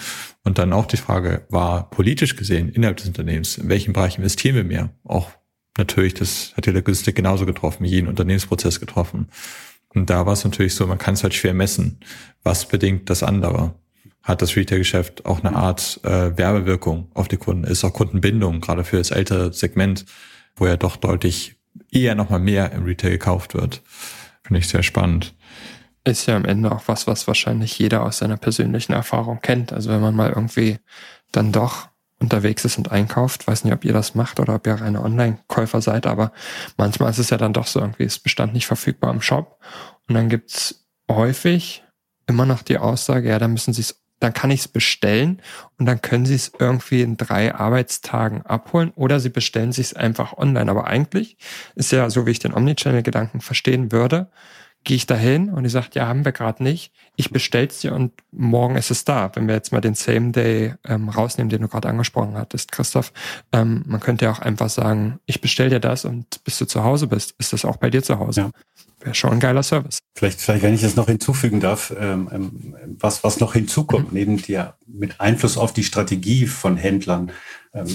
[0.43, 4.55] Und dann auch die Frage war politisch gesehen innerhalb des Unternehmens, in welchem Bereich investieren
[4.55, 4.89] wir mehr?
[5.03, 5.29] Auch
[5.77, 9.27] natürlich, das hat die Logistik genauso getroffen, jeden Unternehmensprozess getroffen.
[9.89, 11.99] Und da war es natürlich so, man kann es halt schwer messen.
[12.43, 13.75] Was bedingt das andere?
[14.21, 17.63] Hat das Retail-Geschäft auch eine Art äh, Werbewirkung auf die Kunden?
[17.63, 20.05] Ist auch Kundenbindung, gerade für das ältere Segment,
[20.55, 21.58] wo ja doch deutlich
[21.91, 23.81] eher nochmal mehr im Retail gekauft wird.
[24.43, 25.35] Finde ich sehr spannend.
[26.03, 29.73] Ist ja am Ende auch was, was wahrscheinlich jeder aus seiner persönlichen Erfahrung kennt.
[29.73, 30.79] Also wenn man mal irgendwie
[31.31, 34.73] dann doch unterwegs ist und einkauft, weiß nicht, ob ihr das macht oder ob ihr
[34.73, 36.31] reine Online-Käufer seid, aber
[36.77, 39.59] manchmal ist es ja dann doch so, irgendwie ist Bestand nicht verfügbar im Shop.
[40.07, 41.83] Und dann gibt's häufig
[42.27, 45.41] immer noch die Aussage, ja, da müssen sie es dann kann ich es bestellen
[45.77, 49.93] und dann können Sie es irgendwie in drei Arbeitstagen abholen oder Sie bestellen sich es
[49.93, 50.69] einfach online.
[50.69, 51.37] Aber eigentlich
[51.75, 54.29] ist ja so, wie ich den Omnichannel-Gedanken verstehen würde,
[54.83, 56.93] gehe ich da hin und die sagt, ja, haben wir gerade nicht.
[57.15, 59.29] Ich bestell's dir und morgen ist es da.
[59.35, 63.11] Wenn wir jetzt mal den Same Day ähm, rausnehmen, den du gerade angesprochen hattest, Christoph,
[63.51, 66.83] ähm, man könnte ja auch einfach sagen, ich bestell dir das und bis du zu
[66.83, 68.41] Hause bist, ist das auch bei dir zu Hause.
[68.41, 68.51] Ja.
[69.01, 69.99] Wäre schon ein geiler Service.
[70.15, 74.17] Vielleicht, vielleicht, wenn ich es noch hinzufügen darf, ähm, ähm, was, was noch hinzukommt, mhm.
[74.17, 77.31] neben der mit Einfluss auf die Strategie von Händlern,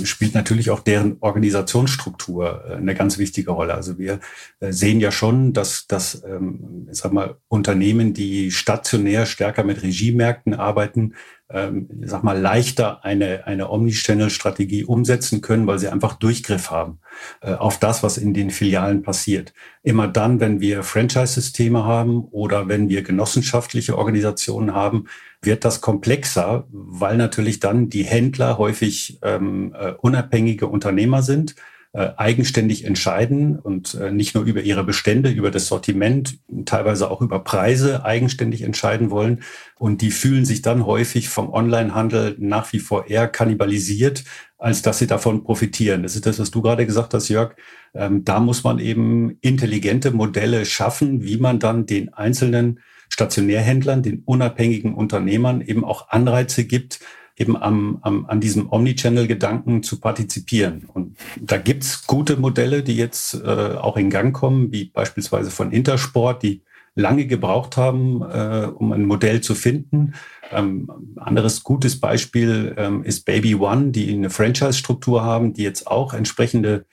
[0.04, 3.74] spielt natürlich auch deren Organisationsstruktur äh, eine ganz wichtige Rolle.
[3.74, 4.20] Also wir
[4.60, 9.82] äh, sehen ja schon, dass, dass ähm, ich sag mal, Unternehmen, die stationär stärker mit
[9.82, 11.14] Regiemärkten arbeiten,
[11.50, 17.00] ähm, sag mal, leichter eine, eine Omnichannel-Strategie umsetzen können, weil sie einfach Durchgriff haben
[17.42, 19.52] äh, auf das, was in den Filialen passiert.
[19.82, 25.06] Immer dann, wenn wir Franchise-Systeme haben oder wenn wir genossenschaftliche Organisationen haben,
[25.44, 31.54] wird das komplexer, weil natürlich dann die Händler häufig ähm, äh, unabhängige Unternehmer sind,
[31.94, 37.20] äh, eigenständig entscheiden und äh, nicht nur über ihre Bestände, über das Sortiment, teilweise auch
[37.20, 39.44] über Preise eigenständig entscheiden wollen.
[39.78, 44.24] Und die fühlen sich dann häufig vom Onlinehandel nach wie vor eher kannibalisiert,
[44.58, 46.02] als dass sie davon profitieren.
[46.02, 47.54] Das ist das, was du gerade gesagt hast, Jörg.
[47.94, 54.22] Ähm, da muss man eben intelligente Modelle schaffen, wie man dann den einzelnen Stationärhändlern, den
[54.24, 57.00] unabhängigen Unternehmern eben auch Anreize gibt,
[57.36, 60.88] eben am, am, an diesem Omnichannel-Gedanken zu partizipieren.
[60.92, 65.72] Und da gibt's gute Modelle, die jetzt äh, auch in Gang kommen, wie beispielsweise von
[65.72, 66.62] Intersport, die
[66.96, 70.14] lange gebraucht haben, äh, um ein Modell zu finden.
[70.52, 76.14] Ähm, anderes gutes Beispiel ähm, ist Baby One, die eine Franchise-Struktur haben, die jetzt auch
[76.14, 76.86] entsprechende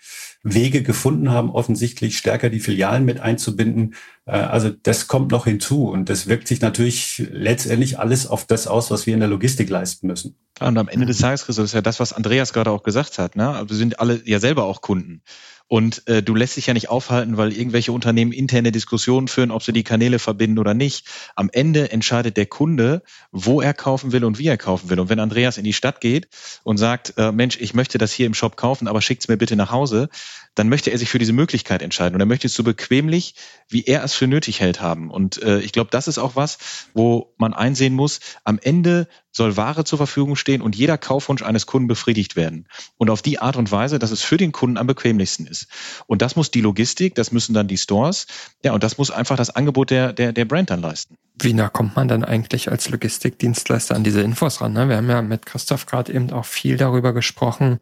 [0.44, 3.94] Wege gefunden haben, offensichtlich stärker die Filialen mit einzubinden.
[4.26, 8.68] Äh, also das kommt noch hinzu und das wirkt sich natürlich letztendlich alles auf das
[8.68, 10.36] aus, was wir in der Logistik leisten müssen.
[10.60, 13.36] Und am Ende des Tages, Chris, ist ja das, was Andreas gerade auch gesagt hat.
[13.36, 13.64] Ne?
[13.68, 15.24] Wir sind alle ja selber auch Kunden.
[15.72, 19.64] Und äh, du lässt dich ja nicht aufhalten, weil irgendwelche Unternehmen interne Diskussionen führen, ob
[19.64, 21.08] sie die Kanäle verbinden oder nicht.
[21.38, 25.00] Am Ende entscheidet der Kunde, wo er kaufen will und wie er kaufen will.
[25.00, 26.28] Und wenn Andreas in die Stadt geht
[26.64, 29.56] und sagt, äh, Mensch, ich möchte das hier im Shop kaufen, aber schickt's mir bitte
[29.56, 30.10] nach Hause,
[30.56, 32.16] dann möchte er sich für diese Möglichkeit entscheiden.
[32.16, 33.36] Und er möchte es so bequemlich,
[33.70, 35.10] wie er es für nötig hält, haben.
[35.10, 36.58] Und äh, ich glaube, das ist auch was,
[36.94, 41.66] wo man einsehen muss, am Ende soll Ware zur Verfügung stehen und jeder Kaufwunsch eines
[41.66, 42.68] Kunden befriedigt werden.
[42.98, 45.68] Und auf die Art und Weise, dass es für den Kunden am bequemlichsten ist.
[46.08, 48.28] Und das muss die Logistik, das müssen dann die Stores,
[48.64, 51.18] ja, und das muss einfach das Angebot der, der, der Brand dann leisten.
[51.40, 54.74] Wie nah kommt man dann eigentlich als Logistikdienstleister an diese Infos ran?
[54.74, 54.90] Ne?
[54.90, 57.80] Wir haben ja mit Christoph gerade eben auch viel darüber gesprochen,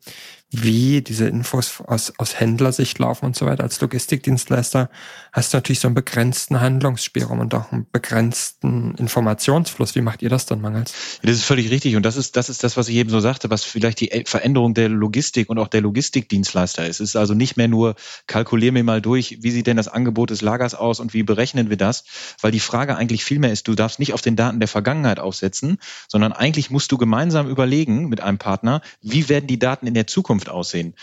[0.51, 3.63] wie diese Infos aus, aus Händlersicht laufen und so weiter.
[3.63, 4.89] Als Logistikdienstleister
[5.31, 9.93] hast du natürlich so einen begrenzten Handlungsspielraum und auch einen begrenzten Informationsfluss.
[9.93, 10.93] Wie macht ihr das dann, Mangels?
[11.21, 11.95] Das ist völlig richtig.
[11.95, 14.73] Und das ist, das ist das, was ich eben so sagte, was vielleicht die Veränderung
[14.73, 16.99] der Logistik und auch der Logistikdienstleister ist.
[16.99, 20.31] Es ist also nicht mehr nur, kalkulier mir mal durch, wie sieht denn das Angebot
[20.31, 22.05] des Lagers aus und wie berechnen wir das?
[22.41, 25.19] Weil die Frage eigentlich viel mehr ist, du darfst nicht auf den Daten der Vergangenheit
[25.19, 29.93] aufsetzen, sondern eigentlich musst du gemeinsam überlegen mit einem Partner, wie werden die Daten in
[29.93, 30.93] der Zukunft Zukunft aussehen.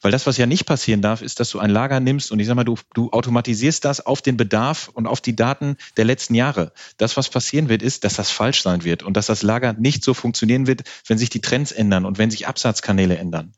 [0.00, 2.46] Weil das, was ja nicht passieren darf, ist, dass du ein Lager nimmst und ich
[2.46, 6.34] sag mal, du, du automatisierst das auf den Bedarf und auf die Daten der letzten
[6.34, 6.72] Jahre.
[6.98, 10.04] Das, was passieren wird, ist, dass das falsch sein wird und dass das Lager nicht
[10.04, 13.54] so funktionieren wird, wenn sich die Trends ändern und wenn sich Absatzkanäle ändern.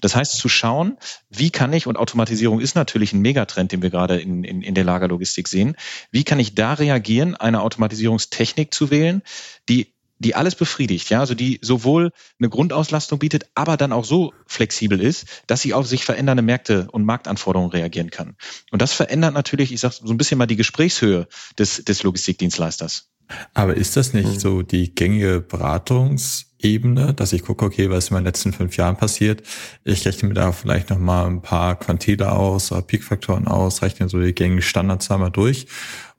[0.00, 0.98] Das heißt, zu schauen,
[1.30, 4.76] wie kann ich, und Automatisierung ist natürlich ein Megatrend, den wir gerade in, in, in
[4.76, 5.74] der Lagerlogistik sehen,
[6.12, 9.22] wie kann ich da reagieren, eine Automatisierungstechnik zu wählen,
[9.68, 14.32] die die alles befriedigt, ja, also die sowohl eine Grundauslastung bietet, aber dann auch so
[14.46, 18.36] flexibel ist, dass sie auf sich verändernde Märkte und Marktanforderungen reagieren kann.
[18.70, 21.28] Und das verändert natürlich, ich sag so ein bisschen mal die Gesprächshöhe
[21.58, 23.10] des, des Logistikdienstleisters.
[23.54, 24.38] Aber ist das nicht mhm.
[24.38, 28.96] so die gängige Beratungsebene, dass ich gucke, okay, was ist in den letzten fünf Jahren
[28.96, 29.42] passiert?
[29.84, 34.18] Ich rechne mir da vielleicht noch mal ein paar Quantile aus, Peakfaktoren aus, rechne so
[34.18, 35.66] die gängigen Standards einmal durch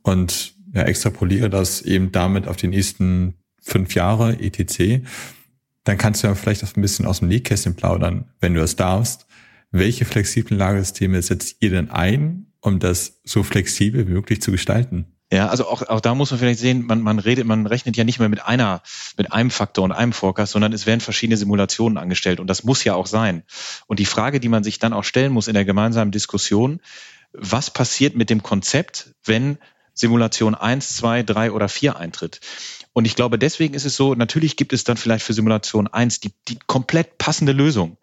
[0.03, 5.05] und ja, extrapoliere das eben damit auf die nächsten fünf Jahre etc.,
[5.83, 8.75] dann kannst du ja vielleicht auch ein bisschen aus dem Nähkästchen plaudern, wenn du es
[8.75, 9.25] darfst.
[9.71, 15.07] Welche flexiblen Lagersysteme setzt ihr denn ein, um das so flexibel wie möglich zu gestalten?
[15.31, 18.03] Ja, also auch, auch da muss man vielleicht sehen, man, man redet, man rechnet ja
[18.03, 18.81] nicht mehr mit einer,
[19.15, 22.83] mit einem Faktor und einem Forecast, sondern es werden verschiedene Simulationen angestellt und das muss
[22.83, 23.43] ja auch sein.
[23.85, 26.81] Und die Frage, die man sich dann auch stellen muss in der gemeinsamen Diskussion,
[27.31, 29.59] was passiert mit dem Konzept, wenn
[29.93, 32.39] Simulation eins, zwei, drei oder vier eintritt?
[32.93, 36.19] Und ich glaube, deswegen ist es so, natürlich gibt es dann vielleicht für Simulation 1
[36.19, 37.97] die, die komplett passende Lösung.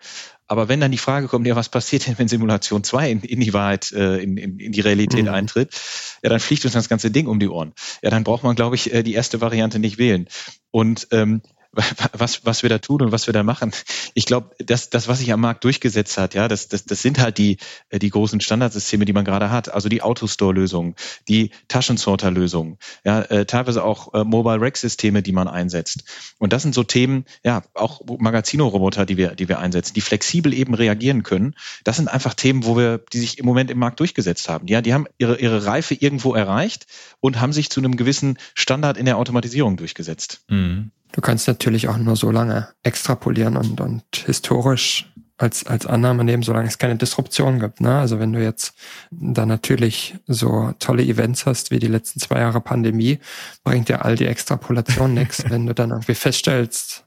[0.49, 3.41] Aber wenn dann die Frage kommt, ja, was passiert denn, wenn Simulation 2 in, in
[3.41, 5.31] die Wahrheit, äh, in, in, in die Realität mhm.
[5.31, 5.75] eintritt,
[6.23, 7.73] ja, dann fliegt uns das ganze Ding um die Ohren.
[8.03, 10.29] Ja, dann braucht man, glaube ich, äh, die erste Variante nicht wählen.
[10.71, 11.43] Und ähm,
[12.13, 13.73] was, was wir da tun und was wir da machen.
[14.15, 17.19] Ich glaube, das, das, was sich am Markt durchgesetzt hat, ja, das, das, das sind
[17.19, 17.59] halt die,
[17.91, 19.73] äh, die großen Standardsysteme, die man gerade hat.
[19.73, 20.95] Also die Autostore-Lösungen,
[21.29, 26.05] die Taschensorter-Lösungen, ja, äh, teilweise auch äh, Mobile Rack-Systeme, die man einsetzt.
[26.39, 30.55] Und das sind so Themen, ja, auch Magazino-Roboter, die wir, die wir einsetzen, die flexibel
[30.55, 31.55] eben reagieren können.
[31.85, 34.67] Das sind einfach Themen, wo wir, die sich im Moment im Markt durchgesetzt haben.
[34.69, 36.87] Ja, die haben ihre, ihre Reife irgendwo erreicht
[37.21, 40.41] und haben sich zu einem gewissen Standard in der Automatisierung durchgesetzt.
[40.49, 40.91] Mhm.
[41.17, 46.43] Du kannst natürlich auch nur so lange extrapolieren und, und historisch als, als Annahme nehmen,
[46.43, 47.81] solange es keine Disruption gibt.
[47.81, 47.99] Ne?
[47.99, 48.75] Also wenn du jetzt
[49.11, 53.19] da natürlich so tolle Events hast wie die letzten zwei Jahre Pandemie,
[53.65, 57.03] bringt dir all die Extrapolation nichts, wenn du dann irgendwie feststellst,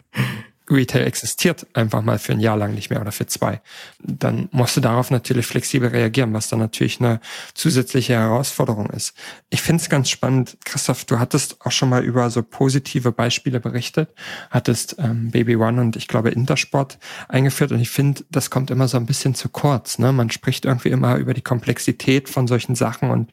[0.70, 3.62] Retail existiert einfach mal für ein Jahr lang nicht mehr oder für zwei,
[4.02, 7.20] dann musst du darauf natürlich flexibel reagieren, was dann natürlich eine
[7.54, 9.14] zusätzliche Herausforderung ist.
[9.50, 13.60] Ich finde es ganz spannend, Christoph, du hattest auch schon mal über so positive Beispiele
[13.60, 14.10] berichtet,
[14.52, 18.88] hattest ähm, Baby One und ich glaube Intersport eingeführt und ich finde, das kommt immer
[18.88, 20.00] so ein bisschen zu kurz.
[20.00, 20.12] Ne?
[20.12, 23.32] Man spricht irgendwie immer über die Komplexität von solchen Sachen und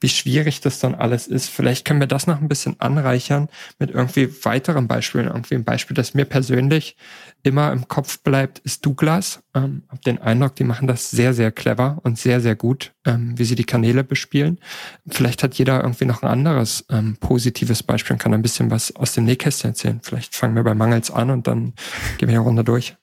[0.00, 1.50] wie schwierig das dann alles ist.
[1.50, 5.94] Vielleicht können wir das noch ein bisschen anreichern mit irgendwie weiteren Beispielen, irgendwie ein Beispiel,
[5.94, 6.96] das mir persönlich persönlich
[7.42, 9.40] immer im Kopf bleibt, ist Douglas.
[9.54, 13.38] Ähm, hab den Eindruck, die machen das sehr, sehr clever und sehr, sehr gut, ähm,
[13.38, 14.58] wie sie die Kanäle bespielen.
[15.06, 18.94] Vielleicht hat jeder irgendwie noch ein anderes ähm, positives Beispiel und kann ein bisschen was
[18.96, 20.00] aus dem Nähkästchen erzählen.
[20.02, 21.74] Vielleicht fangen wir bei Mangels an und dann
[22.18, 22.96] gehen wir eine Runde durch.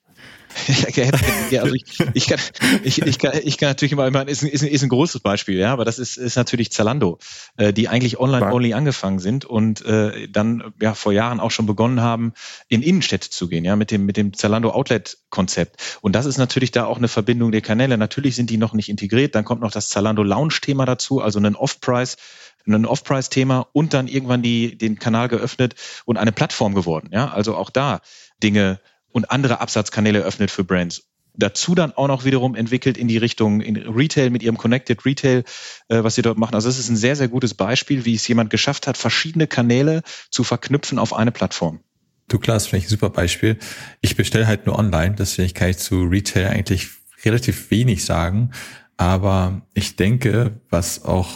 [1.50, 2.38] ja, also ich, ich, kann,
[2.82, 5.20] ich, ich, kann, ich kann natürlich immer, immer ist, ein, ist, ein, ist ein großes
[5.20, 7.18] Beispiel, ja, aber das ist, ist natürlich Zalando,
[7.56, 12.00] äh, die eigentlich online-only angefangen sind und äh, dann ja vor Jahren auch schon begonnen
[12.00, 12.32] haben,
[12.68, 15.98] in Innenstädte zu gehen, ja, mit dem, mit dem Zalando Outlet-Konzept.
[16.00, 17.98] Und das ist natürlich da auch eine Verbindung der Kanäle.
[17.98, 19.34] Natürlich sind die noch nicht integriert.
[19.34, 22.16] Dann kommt noch das Zalando Lounge-Thema dazu, also ein Off-Price
[22.66, 25.74] ein Off-Price-Thema und dann irgendwann die, den Kanal geöffnet
[26.06, 27.10] und eine Plattform geworden.
[27.12, 28.00] Ja, also auch da
[28.42, 28.80] Dinge
[29.14, 31.04] und andere Absatzkanäle öffnet für Brands.
[31.36, 35.44] Dazu dann auch noch wiederum entwickelt in die Richtung in Retail mit ihrem Connected Retail,
[35.88, 36.54] äh, was sie dort machen.
[36.54, 40.02] Also das ist ein sehr, sehr gutes Beispiel, wie es jemand geschafft hat, verschiedene Kanäle
[40.30, 41.80] zu verknüpfen auf eine Plattform.
[42.28, 43.58] Du Klaas, finde ich ein super Beispiel.
[44.00, 46.88] Ich bestelle halt nur online, deswegen kann ich zu Retail eigentlich
[47.24, 48.50] relativ wenig sagen.
[48.96, 51.28] Aber ich denke, was auch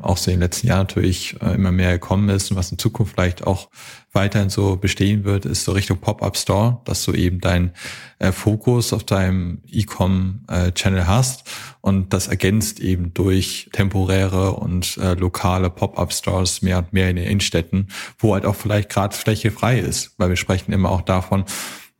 [0.00, 3.46] aus den letzten Jahren natürlich äh, immer mehr gekommen ist und was in Zukunft vielleicht
[3.46, 3.70] auch
[4.12, 7.72] weiterhin so bestehen wird, ist so Richtung Pop-up Store, dass du eben deinen
[8.18, 11.44] äh, Fokus auf deinem E-Com-Channel äh, hast.
[11.80, 17.16] Und das ergänzt eben durch temporäre und äh, lokale Pop-up Stores mehr und mehr in
[17.16, 21.02] den Innenstädten, wo halt auch vielleicht gerade Fläche frei ist, weil wir sprechen immer auch
[21.02, 21.44] davon,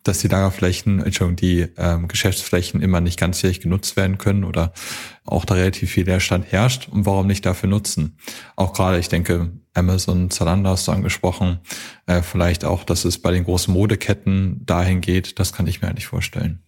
[0.03, 4.73] dass die Lagerflächen, Entschuldigung, die ähm, Geschäftsflächen immer nicht ganzjährig genutzt werden können oder
[5.25, 8.17] auch da relativ viel Leerstand herrscht und warum nicht dafür nutzen?
[8.57, 11.61] Auch gerade, ich denke, Amazon, Zalando hast du angesprochen,
[12.07, 15.89] äh, vielleicht auch, dass es bei den großen Modeketten dahin geht, das kann ich mir
[15.89, 16.63] eigentlich vorstellen.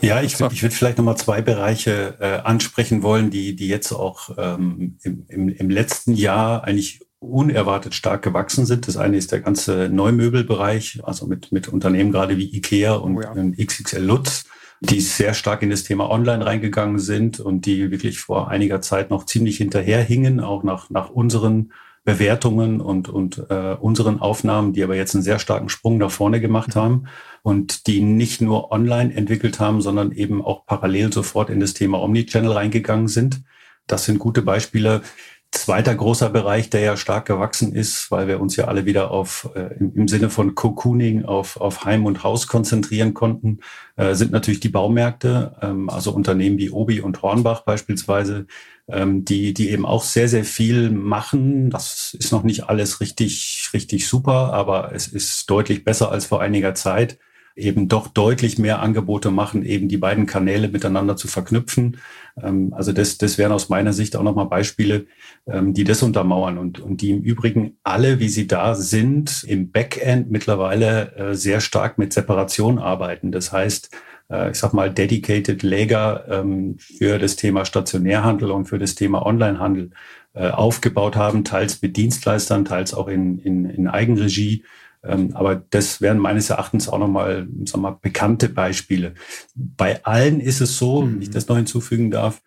[0.00, 4.30] Ja, ich, ich würde vielleicht nochmal zwei Bereiche äh, ansprechen wollen, die, die jetzt auch
[4.38, 8.88] ähm, im, im, im letzten Jahr eigentlich unerwartet stark gewachsen sind.
[8.88, 13.22] Das eine ist der ganze Neumöbelbereich, also mit, mit Unternehmen gerade wie IKEA und, oh
[13.22, 13.34] ja.
[13.34, 14.44] XXL Lutz,
[14.80, 19.10] die sehr stark in das Thema Online reingegangen sind und die wirklich vor einiger Zeit
[19.10, 21.72] noch ziemlich hinterherhingen, auch nach, nach unseren
[22.04, 26.40] Bewertungen und, und äh, unseren Aufnahmen, die aber jetzt einen sehr starken Sprung nach vorne
[26.40, 27.08] gemacht haben
[27.42, 32.00] und die nicht nur online entwickelt haben, sondern eben auch parallel sofort in das Thema
[32.00, 33.42] Omnichannel reingegangen sind.
[33.88, 35.02] Das sind gute Beispiele.
[35.56, 39.48] Zweiter großer Bereich, der ja stark gewachsen ist, weil wir uns ja alle wieder auf
[39.54, 43.60] äh, im, Sinne von Cocooning auf, auf Heim und Haus konzentrieren konnten,
[43.96, 48.46] äh, sind natürlich die Baumärkte, ähm, also Unternehmen wie Obi und Hornbach beispielsweise,
[48.86, 51.70] ähm, die, die eben auch sehr, sehr viel machen.
[51.70, 56.42] Das ist noch nicht alles richtig, richtig super, aber es ist deutlich besser als vor
[56.42, 57.18] einiger Zeit
[57.56, 61.96] eben doch deutlich mehr Angebote machen, eben die beiden Kanäle miteinander zu verknüpfen.
[62.40, 65.06] Ähm, also das, das wären aus meiner Sicht auch nochmal Beispiele,
[65.46, 69.72] ähm, die das untermauern und, und die im Übrigen alle, wie sie da sind, im
[69.72, 73.32] Backend mittlerweile äh, sehr stark mit Separation arbeiten.
[73.32, 73.90] Das heißt,
[74.30, 79.24] äh, ich sag mal, dedicated Lager ähm, für das Thema Stationärhandel und für das Thema
[79.24, 79.90] Onlinehandel
[80.34, 84.62] äh, aufgebaut haben, teils mit Dienstleistern, teils auch in, in, in Eigenregie
[85.34, 89.14] aber das wären meines Erachtens auch nochmal, sagen wir mal, bekannte Beispiele.
[89.54, 91.14] Bei allen ist es so, mhm.
[91.14, 92.42] wenn ich das noch hinzufügen darf,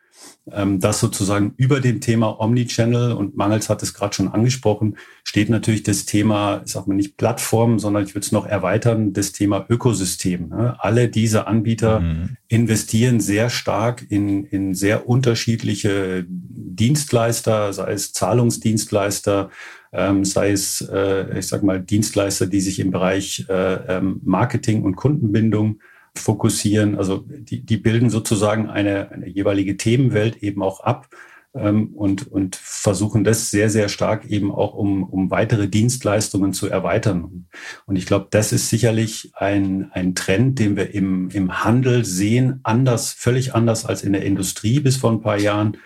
[0.52, 5.50] ähm, dass sozusagen über dem Thema Omnichannel und Mangels hat es gerade schon angesprochen, steht
[5.50, 9.32] natürlich das Thema, ich sag mal nicht Plattform, sondern ich würde es noch erweitern, das
[9.32, 10.50] Thema Ökosystem.
[10.50, 10.76] Ne?
[10.80, 12.38] Alle diese Anbieter mhm.
[12.48, 19.50] investieren sehr stark in, in sehr unterschiedliche Dienstleister, sei es Zahlungsdienstleister,
[19.92, 24.84] ähm, sei es, äh, ich sag mal, Dienstleister, die sich im Bereich äh, ähm, Marketing
[24.84, 25.80] und Kundenbindung
[26.16, 26.98] fokussieren.
[26.98, 31.10] Also die, die bilden sozusagen eine, eine jeweilige Themenwelt eben auch ab
[31.56, 36.68] ähm, und, und versuchen das sehr, sehr stark eben auch, um, um weitere Dienstleistungen zu
[36.68, 37.48] erweitern.
[37.86, 42.60] Und ich glaube, das ist sicherlich ein, ein Trend, den wir im, im Handel sehen,
[42.64, 45.78] anders, völlig anders als in der Industrie bis vor ein paar Jahren.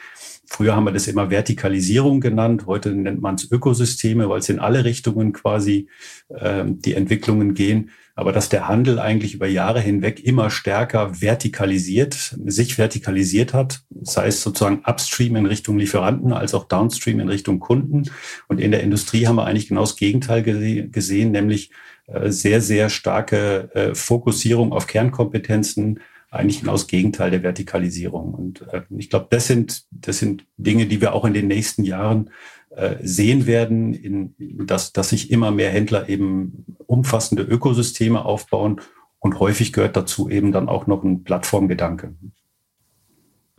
[0.46, 4.60] Früher haben wir das immer Vertikalisierung genannt, heute nennt man es Ökosysteme, weil es in
[4.60, 5.88] alle Richtungen quasi
[6.30, 7.90] äh, die Entwicklungen gehen.
[8.16, 14.28] Aber dass der Handel eigentlich über Jahre hinweg immer stärker vertikalisiert, sich vertikalisiert hat, sei
[14.28, 18.04] es sozusagen upstream in Richtung Lieferanten als auch downstream in Richtung Kunden.
[18.48, 21.72] Und in der Industrie haben wir eigentlich genau das Gegenteil gesehen, nämlich
[22.06, 26.00] äh, sehr, sehr starke äh, Fokussierung auf Kernkompetenzen,
[26.34, 28.34] eigentlich genau das Gegenteil der Vertikalisierung.
[28.34, 31.84] Und äh, ich glaube, das sind, das sind Dinge, die wir auch in den nächsten
[31.84, 32.32] Jahren
[32.76, 38.82] äh, sehen werden, in, dass, dass sich immer mehr Händler eben umfassende Ökosysteme aufbauen
[39.20, 42.16] und häufig gehört dazu eben dann auch noch ein Plattformgedanke.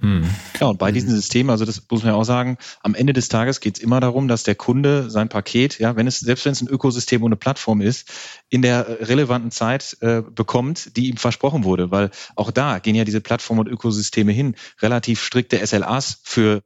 [0.01, 0.29] Mhm.
[0.61, 3.29] Ja, und bei diesen Systemen, also das muss man ja auch sagen, am Ende des
[3.29, 6.53] Tages geht es immer darum, dass der Kunde sein Paket, ja, wenn es, selbst wenn
[6.53, 8.11] es ein Ökosystem und eine Plattform ist,
[8.49, 11.91] in der relevanten Zeit äh, bekommt, die ihm versprochen wurde.
[11.91, 16.63] Weil auch da gehen ja diese Plattformen und Ökosysteme hin, relativ strikte SLAs für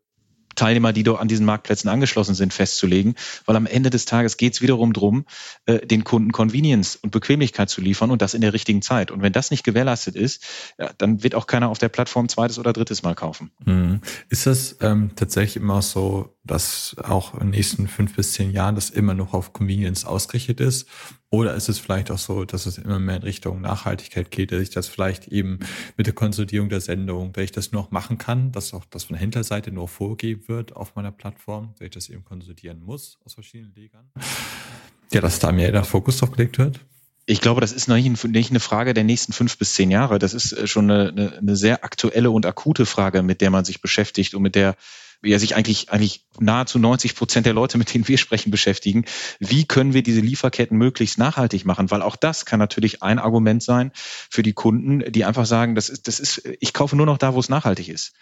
[0.59, 3.15] Teilnehmer, die an diesen Marktplätzen angeschlossen sind, festzulegen,
[3.47, 5.25] weil am Ende des Tages geht es wiederum darum,
[5.67, 9.11] äh, den Kunden Convenience und Bequemlichkeit zu liefern und das in der richtigen Zeit.
[9.11, 10.45] Und wenn das nicht gewährleistet ist,
[10.79, 13.51] ja, dann wird auch keiner auf der Plattform zweites oder drittes Mal kaufen.
[13.65, 14.01] Hm.
[14.29, 18.75] Ist das ähm, tatsächlich immer so, dass auch in den nächsten fünf bis zehn Jahren
[18.75, 20.89] das immer noch auf Convenience ausgerichtet ist?
[21.31, 24.61] Oder ist es vielleicht auch so, dass es immer mehr in Richtung Nachhaltigkeit geht, dass
[24.61, 25.61] ich das vielleicht eben
[25.97, 29.05] mit der Konsolidierung der Sendung, dass ich das nur noch machen kann, dass auch das
[29.05, 33.19] von der Händlerseite nur vorgegeben wird auf meiner Plattform, dass ich das eben konsolidieren muss
[33.25, 34.11] aus verschiedenen Legern?
[35.13, 36.81] Ja, dass da mehr der Fokus drauf gelegt wird?
[37.31, 40.19] Ich glaube, das ist nicht eine Frage der nächsten fünf bis zehn Jahre.
[40.19, 43.83] Das ist äh, schon eine, eine sehr aktuelle und akute Frage, mit der man sich
[43.83, 44.77] beschäftigt und mit der
[45.23, 49.05] ja sich eigentlich, eigentlich nahezu 90 Prozent der Leute, mit denen wir sprechen, beschäftigen.
[49.41, 51.91] Wie können wir diese Lieferketten möglichst nachhaltig machen?
[51.91, 55.89] Weil auch das kann natürlich ein Argument sein für die Kunden, die einfach sagen, das
[55.89, 58.13] ist, das ist, ich kaufe nur noch da, wo es nachhaltig ist.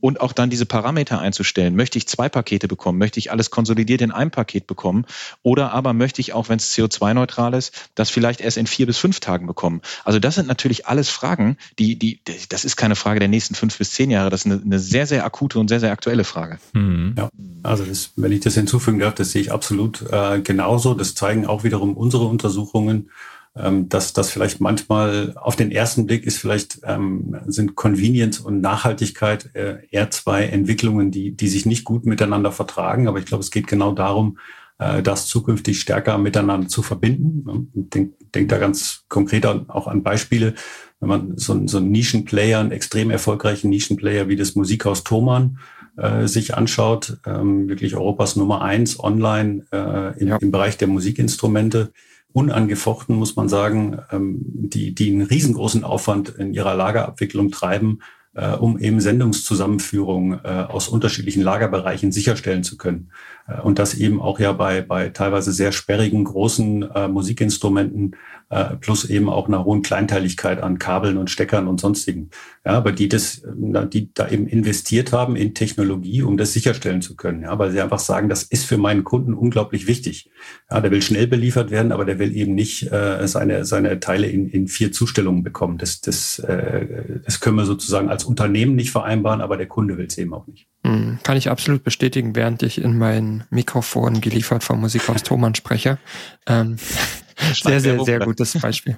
[0.00, 1.74] Und auch dann diese Parameter einzustellen.
[1.74, 2.98] Möchte ich zwei Pakete bekommen?
[2.98, 5.06] Möchte ich alles konsolidiert in einem Paket bekommen?
[5.42, 8.98] Oder aber möchte ich auch, wenn es CO2-neutral ist, das vielleicht erst in vier bis
[8.98, 9.80] fünf Tagen bekommen?
[10.04, 13.76] Also das sind natürlich alles Fragen, die, die, das ist keine Frage der nächsten fünf
[13.78, 14.30] bis zehn Jahre.
[14.30, 16.45] Das ist eine, eine sehr, sehr akute und sehr, sehr aktuelle Frage.
[16.46, 16.58] Frage.
[16.72, 17.14] Mhm.
[17.16, 17.28] Ja,
[17.62, 20.94] also das, wenn ich das hinzufügen darf, das sehe ich absolut äh, genauso.
[20.94, 23.10] Das zeigen auch wiederum unsere Untersuchungen,
[23.56, 28.60] ähm, dass das vielleicht manchmal auf den ersten Blick ist vielleicht ähm, sind Convenience und
[28.60, 33.08] Nachhaltigkeit äh, eher zwei Entwicklungen, die die sich nicht gut miteinander vertragen.
[33.08, 34.38] Aber ich glaube, es geht genau darum,
[34.78, 37.70] äh, das zukünftig stärker miteinander zu verbinden.
[37.74, 40.54] Ich denke denk da ganz konkret auch an Beispiele.
[41.00, 45.58] Wenn man so, so einen Nischenplayer, einen extrem erfolgreichen Nischenplayer wie das Musikhaus Thomann
[45.96, 50.36] äh, sich anschaut, ähm, wirklich Europas Nummer eins online äh, im, ja.
[50.36, 51.92] im Bereich der Musikinstrumente,
[52.32, 58.00] unangefochten, muss man sagen, ähm, die, die einen riesengroßen Aufwand in ihrer Lagerabwicklung treiben,
[58.34, 63.10] äh, um eben Sendungszusammenführung äh, aus unterschiedlichen Lagerbereichen sicherstellen zu können.
[63.46, 68.16] Äh, und das eben auch ja bei, bei teilweise sehr sperrigen, großen äh, Musikinstrumenten
[68.48, 72.30] äh, plus eben auch einer hohen Kleinteiligkeit an Kabeln und Steckern und sonstigen.
[72.64, 77.16] Ja, aber die das, die da eben investiert haben in Technologie, um das sicherstellen zu
[77.16, 77.42] können.
[77.42, 80.30] Ja, weil sie einfach sagen, das ist für meinen Kunden unglaublich wichtig.
[80.70, 84.28] Ja, der will schnell beliefert werden, aber der will eben nicht äh, seine, seine Teile
[84.28, 85.78] in, in vier Zustellungen bekommen.
[85.78, 90.06] Das, das, äh, das können wir sozusagen als Unternehmen nicht vereinbaren, aber der Kunde will
[90.06, 90.68] es eben auch nicht.
[90.86, 95.98] Hm, kann ich absolut bestätigen, während ich in mein Mikrofon geliefert vom Musikhaus Thomann spreche.
[96.46, 96.76] Ähm,
[97.54, 98.96] sehr, sehr, sehr gutes Beispiel.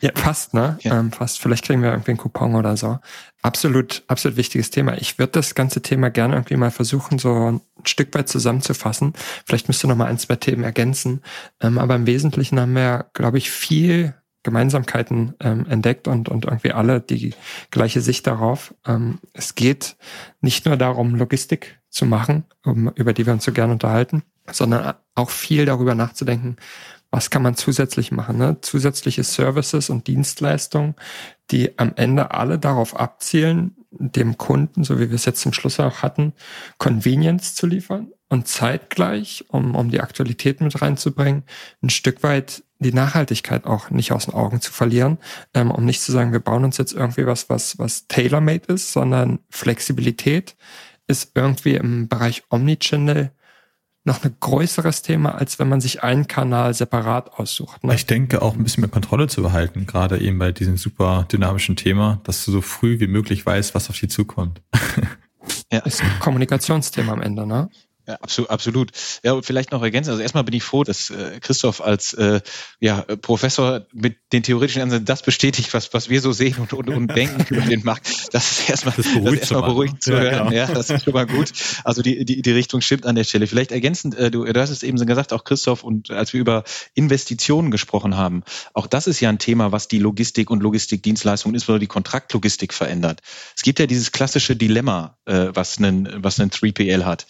[0.00, 0.78] ja, fast, ne?
[0.80, 0.98] Ja.
[0.98, 1.38] Ähm, fast.
[1.38, 2.98] Vielleicht kriegen wir irgendwie einen Coupon oder so.
[3.42, 4.96] Absolut, absolut wichtiges Thema.
[4.96, 9.12] Ich würde das ganze Thema gerne irgendwie mal versuchen, so ein Stück weit zusammenzufassen.
[9.44, 11.20] Vielleicht müsst ihr noch mal ein, zwei Themen ergänzen.
[11.60, 14.14] Ähm, aber im Wesentlichen haben wir, glaube ich, viel
[14.46, 17.34] Gemeinsamkeiten ähm, entdeckt und, und irgendwie alle die
[17.72, 18.74] gleiche Sicht darauf.
[18.86, 19.96] Ähm, es geht
[20.40, 24.94] nicht nur darum, Logistik zu machen, um, über die wir uns so gerne unterhalten, sondern
[25.16, 26.56] auch viel darüber nachzudenken,
[27.10, 28.38] was kann man zusätzlich machen?
[28.38, 28.58] Ne?
[28.60, 30.94] Zusätzliche Services und Dienstleistungen,
[31.50, 35.80] die am Ende alle darauf abzielen, dem Kunden, so wie wir es jetzt zum Schluss
[35.80, 36.34] auch hatten,
[36.78, 41.44] Convenience zu liefern und zeitgleich, um, um die Aktualität mit reinzubringen,
[41.82, 45.18] ein Stück weit die Nachhaltigkeit auch nicht aus den Augen zu verlieren,
[45.54, 48.92] ähm, um nicht zu sagen, wir bauen uns jetzt irgendwie was, was, was tailor-made ist,
[48.92, 50.56] sondern Flexibilität
[51.06, 53.30] ist irgendwie im Bereich Omnichannel
[54.04, 57.82] noch ein größeres Thema, als wenn man sich einen Kanal separat aussucht.
[57.82, 57.94] Ne?
[57.94, 61.74] Ich denke auch ein bisschen mehr Kontrolle zu behalten, gerade eben bei diesem super dynamischen
[61.74, 64.62] Thema, dass du so früh wie möglich weißt, was auf dich zukommt.
[65.72, 65.80] Ja.
[65.80, 67.68] Ist ein Kommunikationsthema am Ende, ne?
[68.06, 68.90] Ja, absolut, absolut.
[69.24, 70.10] Ja, und vielleicht noch ergänzen.
[70.10, 72.40] Also erstmal bin ich froh, dass äh, Christoph als äh,
[72.78, 76.88] ja, Professor mit den theoretischen Ansätzen das bestätigt, was, was wir so sehen und, und,
[76.88, 78.32] und denken über den Markt.
[78.32, 80.50] Das ist erstmal, das das ist erstmal beruhigend zu ja, hören.
[80.50, 80.56] Genau.
[80.56, 81.52] Ja, das ist schon mal gut.
[81.82, 83.48] Also die, die, die Richtung stimmt an der Stelle.
[83.48, 86.40] Vielleicht ergänzend, äh, du, du hast es eben so gesagt, auch Christoph, und als wir
[86.40, 86.62] über
[86.94, 91.80] Investitionen gesprochen haben, auch das ist ja ein Thema, was die Logistik und Logistikdienstleistungen, insbesondere
[91.80, 93.20] die Kontraktlogistik verändert.
[93.56, 97.26] Es gibt ja dieses klassische Dilemma, äh, was einen, was einen 3PL hat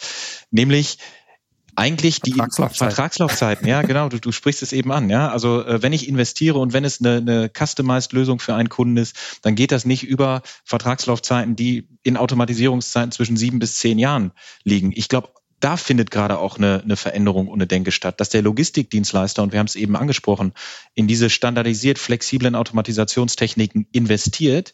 [0.66, 0.98] nämlich
[1.78, 2.94] eigentlich die Vertragslaufzeiten.
[2.94, 5.28] Vertragslaufzeiten, ja, genau, du, du sprichst es eben an, ja.
[5.28, 8.96] Also äh, wenn ich investiere und wenn es eine, eine customized Lösung für einen Kunden
[8.96, 14.32] ist, dann geht das nicht über Vertragslaufzeiten, die in Automatisierungszeiten zwischen sieben bis zehn Jahren
[14.64, 14.92] liegen.
[14.94, 15.28] Ich glaube,
[15.60, 19.52] da findet gerade auch eine, eine Veränderung und eine Denke statt, dass der Logistikdienstleister, und
[19.52, 20.52] wir haben es eben angesprochen,
[20.94, 24.72] in diese standardisiert flexiblen Automatisationstechniken investiert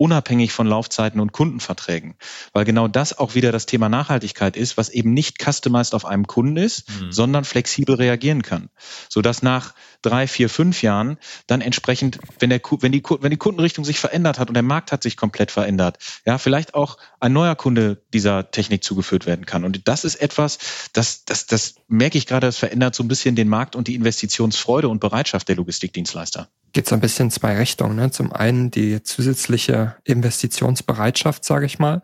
[0.00, 2.14] unabhängig von Laufzeiten und Kundenverträgen.
[2.54, 6.26] Weil genau das auch wieder das Thema Nachhaltigkeit ist, was eben nicht customized auf einem
[6.26, 7.12] Kunden ist, mhm.
[7.12, 8.70] sondern flexibel reagieren kann.
[9.10, 13.84] Sodass nach drei, vier, fünf Jahren dann entsprechend, wenn, der, wenn, die, wenn die Kundenrichtung
[13.84, 17.54] sich verändert hat und der Markt hat sich komplett verändert, ja, vielleicht auch ein neuer
[17.54, 19.64] Kunde dieser Technik zugeführt werden kann.
[19.64, 20.58] Und das ist etwas,
[20.94, 23.96] das, das, das merke ich gerade, das verändert so ein bisschen den Markt und die
[23.96, 27.96] Investitionsfreude und Bereitschaft der Logistikdienstleister geht so ein bisschen in zwei Richtungen.
[27.96, 28.10] Ne?
[28.10, 32.02] Zum einen die zusätzliche Investitionsbereitschaft, sage ich mal.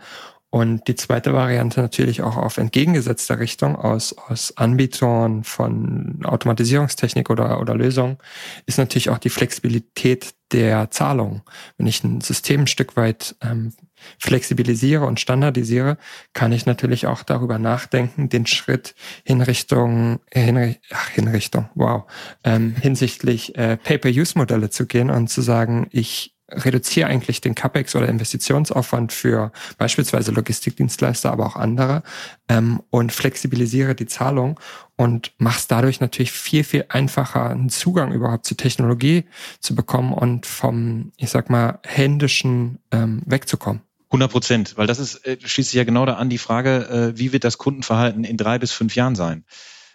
[0.50, 7.60] Und die zweite Variante natürlich auch auf entgegengesetzter Richtung aus, aus Anbietern von Automatisierungstechnik oder,
[7.60, 8.16] oder Lösungen
[8.64, 11.42] ist natürlich auch die Flexibilität der Zahlung.
[11.76, 13.74] Wenn ich ein System ein Stück weit ähm,
[14.18, 15.98] flexibilisiere und standardisiere,
[16.32, 18.94] kann ich natürlich auch darüber nachdenken, den Schritt
[19.24, 22.04] in Richtung, in, ach, in Richtung, wow,
[22.44, 28.08] ähm, hinsichtlich äh, Pay-per-Use-Modelle zu gehen und zu sagen, ich reduziere eigentlich den CapEx oder
[28.08, 32.02] Investitionsaufwand für beispielsweise Logistikdienstleister, aber auch andere
[32.48, 34.60] ähm, und flexibilisiere die Zahlung
[34.96, 39.24] und mache es dadurch natürlich viel, viel einfacher, einen Zugang überhaupt zur Technologie
[39.60, 43.82] zu bekommen und vom, ich sag mal, händischen ähm, wegzukommen.
[44.10, 47.18] 100 Prozent, weil das ist, äh, schließt sich ja genau da an die Frage, äh,
[47.18, 49.44] wie wird das Kundenverhalten in drei bis fünf Jahren sein?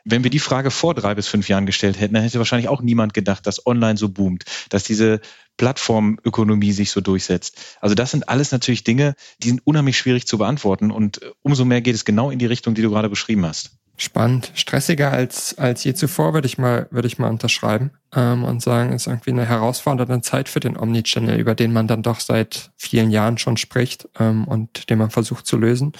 [0.03, 2.81] Wenn wir die Frage vor drei bis fünf Jahren gestellt hätten, dann hätte wahrscheinlich auch
[2.81, 5.21] niemand gedacht, dass online so boomt, dass diese
[5.57, 7.77] Plattformökonomie sich so durchsetzt.
[7.81, 11.81] Also das sind alles natürlich Dinge, die sind unheimlich schwierig zu beantworten und umso mehr
[11.81, 13.80] geht es genau in die Richtung, die du gerade beschrieben hast.
[13.97, 14.51] Spannend.
[14.55, 18.93] Stressiger als, als je zuvor, würde ich mal, würde ich mal unterschreiben ähm, und sagen,
[18.93, 23.11] ist irgendwie eine herausfordernde Zeit für den Omnichannel, über den man dann doch seit vielen
[23.11, 25.93] Jahren schon spricht ähm, und den man versucht zu lösen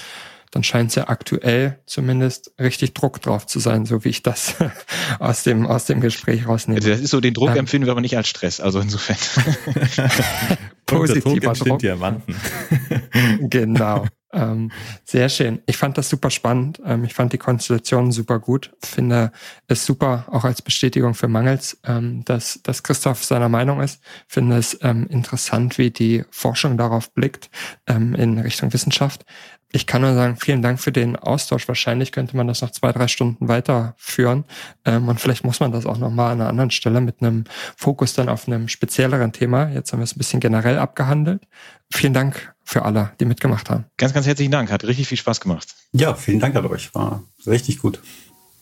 [0.51, 4.55] dann scheint es ja aktuell zumindest richtig Druck drauf zu sein, so wie ich das
[5.19, 6.77] aus dem, aus dem Gespräch rausnehme.
[6.79, 9.15] Also das ist so, den Druck ähm, empfinden wir aber nicht als Stress, also insofern.
[10.97, 11.79] Positiver Druck.
[11.79, 12.35] Diamanten.
[13.49, 14.05] genau.
[14.33, 14.71] Ähm,
[15.03, 15.61] sehr schön.
[15.65, 16.81] Ich fand das super spannend.
[16.85, 18.71] Ähm, ich fand die Konstellation super gut.
[18.81, 19.31] Finde
[19.67, 24.01] es super, auch als Bestätigung für Mangels, ähm, dass, dass Christoph seiner Meinung ist.
[24.27, 27.49] Finde es ähm, interessant, wie die Forschung darauf blickt
[27.87, 29.25] ähm, in Richtung Wissenschaft.
[29.73, 31.67] Ich kann nur sagen, vielen Dank für den Austausch.
[31.67, 34.43] Wahrscheinlich könnte man das noch zwei, drei Stunden weiterführen.
[34.85, 37.45] Ähm, und vielleicht muss man das auch nochmal an einer anderen Stelle mit einem
[37.77, 39.69] Fokus dann auf einem spezielleren Thema.
[39.69, 41.43] Jetzt haben wir es ein bisschen generell abgehandelt.
[41.91, 43.85] Vielen Dank für alle, die mitgemacht haben.
[43.97, 44.71] Ganz, ganz herzlichen Dank.
[44.71, 45.75] Hat richtig viel Spaß gemacht.
[45.93, 46.93] Ja, vielen Dank an euch.
[46.93, 48.01] War richtig gut.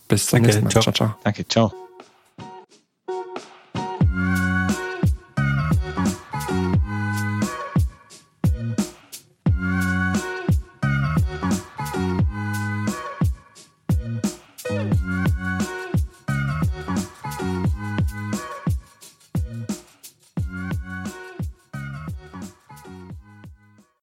[0.08, 0.70] Bis zum Danke, nächsten Mal.
[0.70, 0.92] Ciao, ciao.
[0.92, 1.16] ciao.
[1.22, 1.89] Danke, ciao.